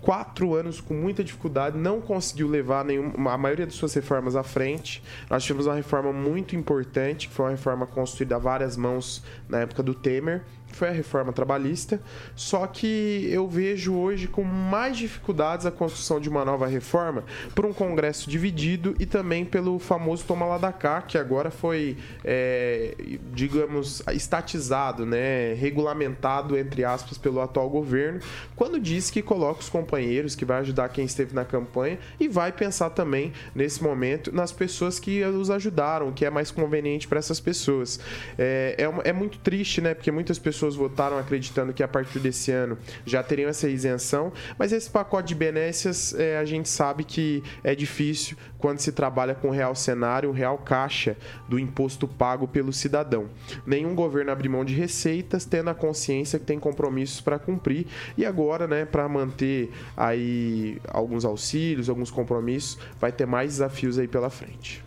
[0.03, 4.43] quatro anos com muita dificuldade, não conseguiu levar nenhuma, a maioria de suas reformas à
[4.43, 5.03] frente.
[5.31, 9.61] Nós tivemos uma reforma muito importante, que foi uma reforma construída a várias mãos na
[9.61, 10.43] época do Temer,
[10.77, 12.01] foi a reforma trabalhista,
[12.35, 17.67] só que eu vejo hoje com mais dificuldades a construção de uma nova reforma por
[17.67, 22.95] um Congresso dividido e também pelo famoso toma lá da cá, que agora foi, é,
[23.33, 28.21] digamos, estatizado, né, regulamentado, entre aspas, pelo atual governo,
[28.55, 32.53] quando diz que coloca os companheiros, que vai ajudar quem esteve na campanha e vai
[32.53, 37.41] pensar também, nesse momento, nas pessoas que os ajudaram, que é mais conveniente para essas
[37.41, 37.99] pessoas.
[38.39, 42.21] É, é, é muito triste, né, porque muitas pessoas pessoas votaram acreditando que a partir
[42.21, 47.03] desse ano já teriam essa isenção, mas esse pacote de benécias é, a gente sabe
[47.03, 51.17] que é difícil quando se trabalha com o real cenário, o real caixa
[51.49, 53.29] do imposto pago pelo cidadão.
[53.67, 57.87] Nenhum governo abre mão de receitas, tendo a consciência que tem compromissos para cumprir
[58.17, 64.07] e agora, né, para manter aí alguns auxílios, alguns compromissos, vai ter mais desafios aí
[64.07, 64.85] pela frente.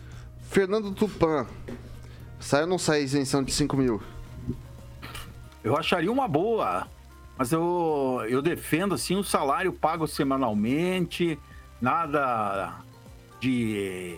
[0.48, 1.46] Fernando Tupan,
[2.40, 4.15] sai ou não sai isenção de 5 mil?
[5.66, 6.86] Eu acharia uma boa,
[7.36, 11.36] mas eu, eu defendo assim o salário pago semanalmente,
[11.80, 12.72] nada
[13.40, 14.16] de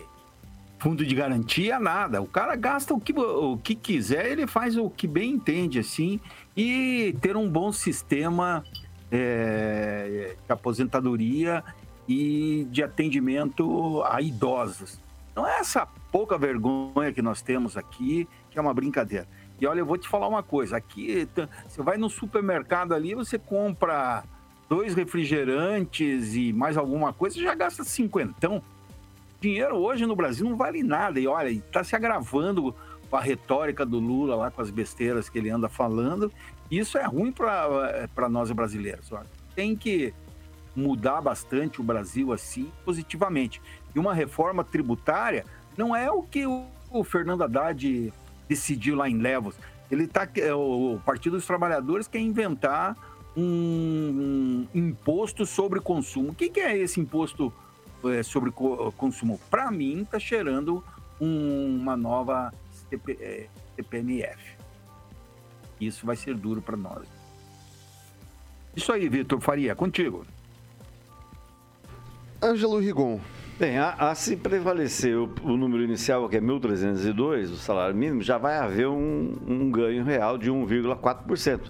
[0.79, 2.21] fundo de garantia, nada.
[2.21, 6.21] O cara gasta o que, o que quiser, ele faz o que bem entende, assim,
[6.55, 8.63] e ter um bom sistema
[9.11, 11.65] é, de aposentadoria
[12.07, 15.01] e de atendimento a idosos.
[15.35, 19.27] Não é essa pouca vergonha que nós temos aqui, que é uma brincadeira.
[19.61, 21.29] E olha, eu vou te falar uma coisa: aqui,
[21.67, 24.25] você vai no supermercado ali, você compra
[24.69, 28.63] dois refrigerantes e mais alguma coisa, já gasta cinquentão.
[29.41, 31.19] Dinheiro hoje no Brasil não vale nada.
[31.19, 32.75] E olha, está se agravando
[33.09, 36.31] com a retórica do Lula lá, com as besteiras que ele anda falando.
[36.71, 39.11] Isso é ruim para nós brasileiros.
[39.13, 39.27] Olha.
[39.55, 40.13] Tem que
[40.77, 43.63] mudar bastante o Brasil assim, positivamente.
[43.95, 45.45] E uma reforma tributária
[45.77, 48.13] não é o que o Fernando Haddad
[48.49, 49.55] decidiu lá em Levos.
[49.91, 52.97] Ele tá, é, o Partido dos Trabalhadores quer inventar
[53.37, 56.31] um, um imposto sobre consumo.
[56.31, 57.53] O que, que é esse imposto
[58.05, 59.41] é, sobre co consumo?
[59.51, 60.85] Para mim, está cheirando
[61.21, 62.53] um, uma nova
[62.91, 63.47] CP, é,
[63.77, 64.57] CPMF.
[65.81, 67.07] Isso vai ser duro para nós.
[68.75, 70.27] Isso aí, Vitor Faria, contigo.
[72.43, 73.21] Ângelo Rigon.
[73.59, 78.23] Bem, a, a se prevalecer o, o, número inicial, que é 1.302, o salário mínimo,
[78.23, 81.63] já vai haver um, um ganho real de 1,4%.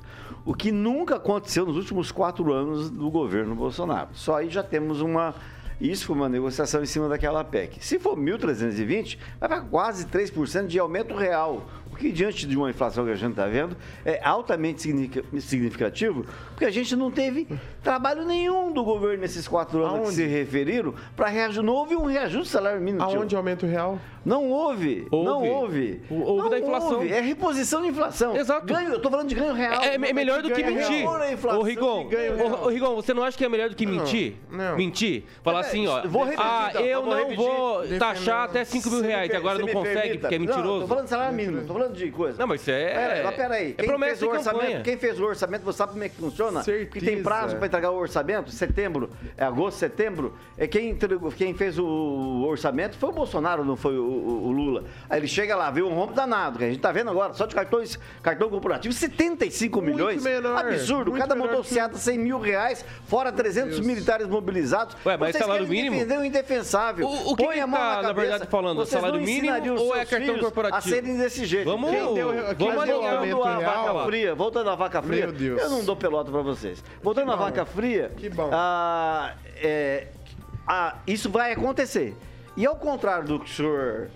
[0.44, 4.10] O que nunca aconteceu nos últimos quatro anos do governo Bolsonaro.
[4.12, 5.34] Só aí já temos uma.
[5.80, 7.84] Isso foi uma negociação em cima daquela PEC.
[7.84, 11.66] Se for 1.320, vai para quase 3% de aumento real
[11.98, 14.82] que diante de uma inflação que a gente está vendo, é altamente
[15.40, 17.46] significativo, porque a gente não teve
[17.82, 20.08] trabalho nenhum do governo nesses quatro anos Aonde?
[20.10, 21.62] que se referiram para reajuste.
[21.62, 23.02] Não houve um reajuste do salário mínimo.
[23.02, 23.98] Aonde aumento real?
[24.28, 25.06] Não houve.
[25.10, 25.26] houve.
[25.26, 26.02] Não houve.
[26.10, 26.92] Houve não da inflação.
[26.96, 27.12] Houve.
[27.12, 28.36] É reposição de inflação.
[28.36, 28.66] Exato.
[28.66, 29.82] Ganho, eu estou falando de ganho real.
[29.82, 31.06] É, é melhor do que mentir.
[31.06, 32.08] Ô, Rigon,
[32.62, 34.34] ô, Rigon, você não acha que é melhor do que mentir?
[34.50, 34.76] Não.
[34.76, 35.24] Mentir?
[35.42, 36.02] Falar assim, ó.
[36.06, 40.18] Vou repetir, ah, então, eu não vou taxar até 5 mil reais, agora não consegue,
[40.18, 40.68] porque é mentiroso.
[40.68, 42.38] Não, tô falando de salário mínimo, tô falando de coisa.
[42.38, 42.94] Não, mas isso é.
[42.94, 43.72] Pera, mas peraí.
[43.74, 46.62] Quem, é fez o orçamento, quem fez o orçamento, você sabe como é que funciona?
[46.62, 46.90] Certeza.
[46.90, 50.34] Que tem prazo para entregar o orçamento, setembro, é agosto, setembro.
[50.56, 54.52] É quem, entregou, quem fez o orçamento foi o Bolsonaro, não foi o, o, o
[54.52, 54.84] Lula.
[55.08, 57.46] Aí ele chega lá, vê um rombo danado, que a gente tá vendo agora, só
[57.46, 60.22] de cartões, cartão corporativo, 75 Muito milhões.
[60.22, 61.10] menor, Absurdo.
[61.10, 63.86] muito Cada motocicleta 100 mil reais, fora 300 Deus.
[63.86, 64.96] militares mobilizados.
[65.06, 65.96] Ué, mas Vocês salário mínimo?
[65.96, 67.06] defender o indefensável.
[67.06, 68.20] O- o que Põe que a mão tá, na na cabeça.
[68.28, 68.76] verdade, falando?
[68.78, 70.78] Vocês Salário mínimo ou é cartão corporativo?
[70.78, 71.64] A serem desse jeito.
[71.70, 73.26] Vamos- Quem deu- vamos alinhar.
[73.28, 75.60] voltando à vaca fria, voltando à vaca fria, Meu Deus.
[75.62, 76.82] eu não dou pelota pra vocês.
[77.02, 78.50] Voltando à vaca fria, Que bom.
[78.52, 80.08] ah, é,
[80.66, 82.16] ah, isso vai acontecer.
[82.58, 84.08] E ao contrário do que o senhor.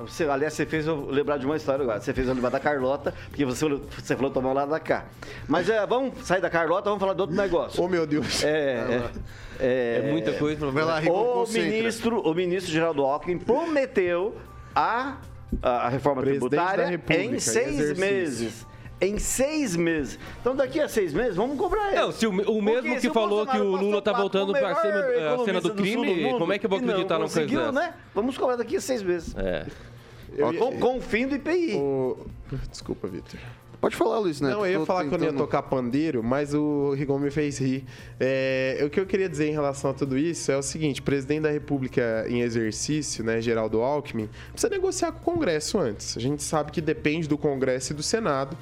[0.00, 2.00] Você, aliás, você fez eu lembrar de uma história agora.
[2.00, 4.78] Você fez eu lembrar da Carlota, porque você, falou- você falou tomar o lado da
[4.78, 5.06] cá.
[5.48, 7.82] Mas é, vamos sair da Carlota, vamos falar de outro negócio.
[7.82, 8.44] Oh, meu Deus.
[8.44, 9.10] É,
[9.58, 14.36] é, É muita coisa lá, Rigon, o ministro, o ministro Geraldo Alckmin prometeu
[14.72, 15.16] a,
[15.60, 17.00] a reforma Presidente tributária
[17.34, 17.98] em seis exercício.
[18.00, 18.66] meses.
[19.00, 20.18] Em seis meses.
[20.40, 22.00] Então, daqui a seis meses, vamos cobrar ele.
[22.00, 24.52] Não, se o, o mesmo Porque que se o falou que o Lula tá voltando
[24.74, 27.14] cena, melhor a cena do do crime, mundo como é que eu vou não acreditar
[27.18, 27.72] numa coisa dessa?
[27.72, 27.94] né?
[28.14, 29.34] Vamos cobrar daqui a seis meses.
[29.36, 29.66] É.
[30.36, 31.74] Eu com, com o fim do IPI.
[31.76, 32.26] O-
[32.70, 33.38] Desculpa, Vitor.
[33.80, 34.54] Pode falar, Luiz Neto.
[34.54, 37.30] Não, eu ia falar que eu não ia tentando- tocar pandeiro, mas o Rigon me
[37.30, 37.84] fez rir.
[38.18, 41.04] É, o que eu queria dizer em relação a tudo isso é o seguinte: o
[41.04, 46.16] presidente da República em exercício, né, Geraldo Alckmin, precisa negociar com o Congresso antes.
[46.16, 48.56] A gente sabe que depende do Congresso e do Senado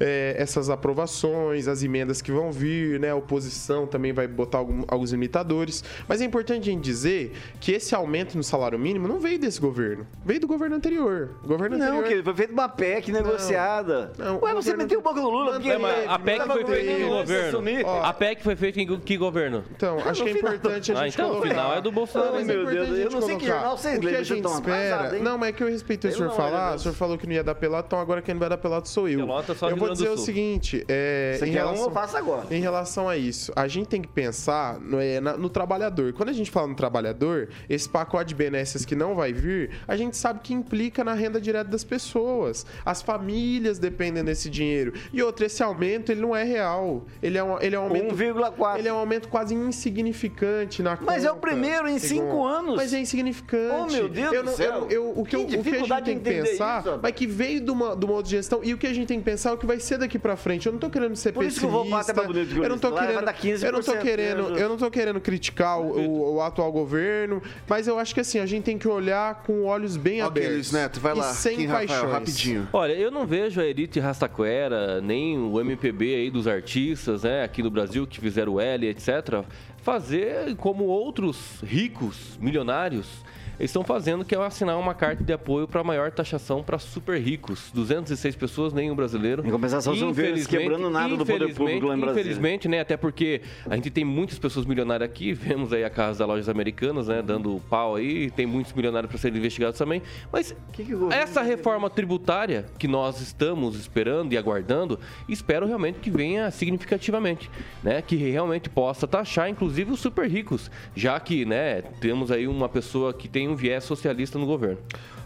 [0.00, 3.10] é, essas aprovações, as emendas que vão vir, né?
[3.10, 5.84] A oposição também vai botar algum- alguns limitadores.
[6.08, 9.60] Mas é importante a gente dizer que esse aumento no salário mínimo não veio desse
[9.60, 11.30] governo, veio do governo anterior.
[11.44, 12.16] O governo Não, anterior.
[12.18, 14.12] que foi feita uma PEC negociada.
[14.18, 15.52] Não, Ué, o você meteu o boca no Lula.
[15.52, 17.64] porque É, a PEC foi feita em que governo?
[18.02, 19.64] A PEC foi feita em que governo?
[19.74, 21.48] Então, acho que é no final- importante a Ah, gente então, o colocar.
[21.50, 22.30] final é do Bolsonaro.
[22.30, 23.46] Não, mas Meu é Deus, eu não sei que colocar.
[23.46, 25.12] jornal vocês O que a gente espera...
[25.18, 26.74] Não, mas é que eu respeitei o senhor não, falar.
[26.76, 28.88] O senhor falou que não ia dar pelota, então agora quem não vai dar pelota
[28.88, 29.18] sou eu.
[29.20, 31.84] Pelota só eu vou dizer o seguinte, é, Você em quer um, relação...
[31.86, 32.46] eu faço agora.
[32.50, 36.12] Em relação a isso, a gente tem que pensar no, é, na- no trabalhador.
[36.12, 39.96] Quando a gente fala no trabalhador, esse pacote de benesses que não vai vir, a
[39.96, 42.64] gente sabe que implica na renda direta das pessoas.
[42.84, 44.92] As famílias dependem desse dinheiro.
[45.12, 47.04] E outro, esse aumento, ele não é real.
[47.22, 48.14] Ele é um, ele é um aumento...
[48.14, 48.78] 1,4.
[48.78, 52.06] Ele é um aumento quase insignificante na Mas é o primeiro em Rigon.
[52.06, 52.76] cinco anos.
[52.76, 53.74] Mas é insignificante.
[53.74, 54.72] Oh, meu Deus eu do não- céu.
[54.74, 57.12] eu- eu- o que, Que eu- o que a gente tem que pensar, isso, mas
[57.12, 59.24] que veio de uma, de uma outra gestão, e o que a gente tem que
[59.24, 60.66] pensar é o que vai ser daqui pra frente.
[60.66, 62.12] Eu não tô querendo ser Por isso que eu vou pessimista.
[62.12, 64.68] até pra Bonito eu não tô Lá querendo, dar 15%, eu não tô querendo, eu
[64.68, 68.46] não tô querendo criticar o, o- o atual governo, mas eu acho que assim, a
[68.46, 70.52] gente tem que olhar com olhos bem Ok, abertos.
[70.54, 71.32] Luiz Neto, vai e lá.
[71.32, 72.12] sem Kim Rafael, paixões.
[72.12, 72.68] rapidinho.
[72.72, 73.98] Olha, eu não vejo a Elite
[74.42, 78.86] Rastaquera, nem o MPB aí dos artistas, né, aqui no Brasil, que fizeram o L,
[78.86, 79.44] etc.,
[79.78, 83.24] fazer como outros ricos, milionários,
[83.58, 87.20] eles estão fazendo, que é assinar uma carta de apoio para maior taxação para super
[87.20, 87.70] ricos.
[87.72, 89.46] 206 pessoas, nenhum brasileiro.
[89.46, 92.22] Em compensação, você não vê eles quebrando nada do poder público lá em Brasília.
[92.22, 96.18] Infelizmente, né, até porque a gente tem muitas pessoas milionárias aqui, vemos aí a casa
[96.20, 100.54] das lojas americanas, né, dando pau aí, tem muitos milionários para serem investigados também, mas
[100.72, 104.98] Que que essa reforma tributária que nós estamos esperando e aguardando,
[105.28, 107.50] espero realmente que venha significativamente,
[107.82, 108.02] né?
[108.02, 113.12] Que realmente possa taxar, inclusive, os super ricos, já que, né, temos aí uma pessoa
[113.12, 114.78] que tem um viés socialista no governo.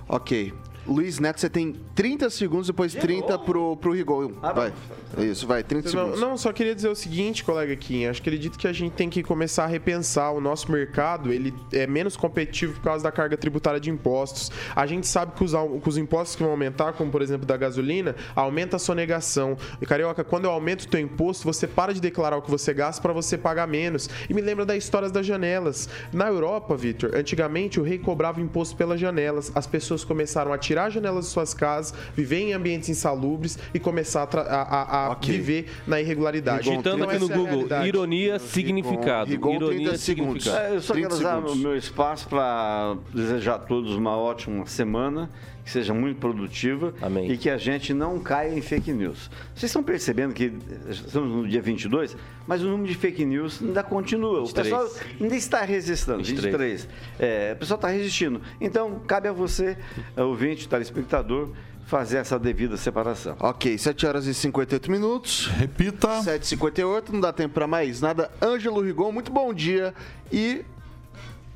[0.08, 0.52] Ok.
[0.86, 4.32] Luiz Neto, você tem 30 segundos, depois 30 pro, pro Rigon.
[4.42, 4.72] Ah, Vai.
[5.18, 6.20] Isso, vai, 30 Não, segundos.
[6.20, 8.04] não, só queria dizer o seguinte, colega Kim.
[8.06, 11.32] Acho que acredito que a gente tem que começar a repensar o nosso mercado.
[11.32, 14.50] Ele é menos competitivo por causa da carga tributária de impostos.
[14.74, 17.56] A gente sabe que os, que os impostos que vão aumentar, como por exemplo da
[17.56, 19.56] gasolina, aumenta a sonegação.
[19.80, 22.74] E carioca, quando eu aumento o teu imposto, você para de declarar o que você
[22.74, 24.10] gasta para você pagar menos.
[24.28, 25.88] E me lembra das histórias das janelas.
[26.12, 29.50] Na Europa, Vitor, antigamente o rei cobrava imposto pelas janelas.
[29.54, 33.78] As pessoas começaram a tirar as janelas de suas casas, viver em ambientes insalubres e
[33.78, 35.34] começar a, a- a- a Ok.
[35.36, 36.64] viver na irregularidade.
[36.64, 37.88] Digitando Então, aqui no é Google, realidade.
[37.88, 39.30] ironia, significado.
[39.30, 40.44] Rigon, 30 ironia, segundos.
[40.44, 40.72] significado.
[40.72, 44.66] É, eu só 30 quero usar o meu espaço para desejar a todos uma ótima
[44.66, 45.30] semana,
[45.66, 47.28] que seja muito produtiva Amém.
[47.28, 49.28] e que a gente não caia em fake news.
[49.52, 50.52] Vocês estão percebendo que
[50.88, 54.44] estamos no dia 22, mas o número de fake news ainda continua.
[54.44, 54.52] 23.
[54.68, 56.18] O pessoal ainda está resistindo.
[56.18, 56.44] 23.
[56.44, 56.88] 23.
[57.18, 58.40] É, o pessoal está resistindo.
[58.60, 59.76] Então, cabe a você,
[60.16, 61.50] é, ouvinte, telespectador,
[61.86, 63.34] fazer essa devida separação.
[63.40, 65.48] Ok, 7 horas e 58 minutos.
[65.48, 66.20] Repita.
[66.20, 68.30] 7h58, não dá tempo pra mais nada.
[68.40, 69.92] Ângelo Rigon, muito bom dia
[70.30, 70.64] e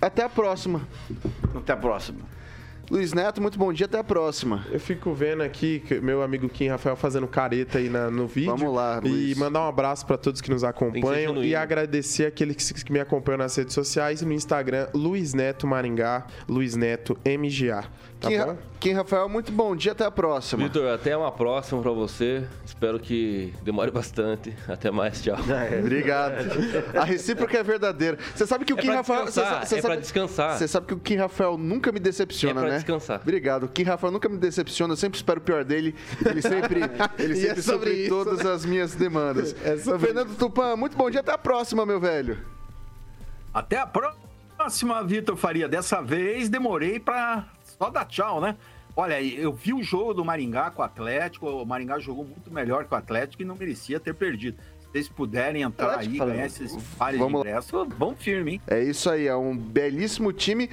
[0.02, 0.80] até a próxima.
[1.54, 2.29] Até a próxima.
[2.90, 4.66] Luiz Neto, muito bom dia, até a próxima.
[4.68, 8.50] Eu fico vendo aqui que meu amigo Kim Rafael fazendo careta aí na- no vídeo.
[8.56, 9.38] Vamos lá, E Luiz.
[9.38, 11.44] mandar um abraço para todos que nos que acompanham genuíno.
[11.44, 15.68] e agradecer aqueles que, que me acompanham nas redes sociais e no Instagram, Luiz Neto
[15.68, 17.84] Maringá, Luiz Neto MGA.
[18.20, 18.56] Tá Kim, bom?
[18.80, 20.64] Kim Rafael, muito bom dia, até a próxima.
[20.64, 22.44] Vitor, até uma próxima pra você.
[22.66, 24.52] Espero que demore bastante.
[24.68, 25.36] Até mais, tchau.
[25.80, 26.34] Obrigado.
[26.94, 28.18] A recíproca é verdadeira.
[28.34, 29.26] Você sabe que o É Kim pra Rafael.
[29.28, 30.58] sa- você é pra descansar.
[30.58, 32.79] Você sabe que o Kim Rafael nunca me É decepciona, pra né?
[32.80, 33.20] Descansar.
[33.22, 33.68] Obrigado.
[33.68, 35.94] Kim Rafael nunca me decepciona, eu sempre espero o pior dele.
[36.24, 36.80] Ele sempre,
[37.18, 39.54] ele sempre é sobre supre todas as minhas demandas.
[39.64, 42.38] É Fernando Tupan, muito bom dia, até a próxima, meu velho.
[43.52, 45.68] Até a próxima, Vitor Faria.
[45.68, 48.56] Dessa vez demorei pra só dar tchau, né?
[48.96, 51.48] Olha, eu vi o jogo do Maringá com o Atlético.
[51.48, 54.58] O Maringá jogou muito melhor que o Atlético e não merecia ter perdido.
[54.80, 58.62] Se vocês puderem entrar Atlético, aí, ganhar esses pares de ingresso, vão firme, hein?
[58.66, 60.68] É isso aí, é um belíssimo time.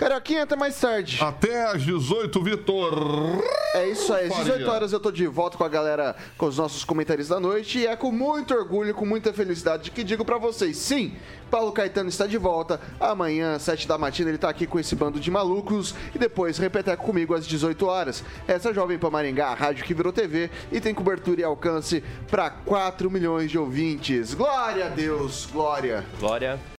[0.00, 1.18] Carioquinha, até mais tarde.
[1.20, 3.44] Até às 18, Vitor.
[3.74, 4.52] É isso aí, às Faria.
[4.54, 7.80] 18 horas eu tô de volta com a galera, com os nossos comentários da noite.
[7.80, 11.14] E é com muito orgulho, com muita felicidade que digo pra vocês: sim,
[11.50, 12.80] Paulo Caetano está de volta.
[12.98, 15.94] Amanhã, às 7 da matina, ele tá aqui com esse bando de malucos.
[16.14, 18.24] E depois repeteco comigo às 18 horas.
[18.48, 21.44] Essa é a Jovem Pan Maringá, a rádio que virou TV e tem cobertura e
[21.44, 24.32] alcance pra 4 milhões de ouvintes.
[24.32, 26.06] Glória a Deus, glória.
[26.18, 26.58] Glória.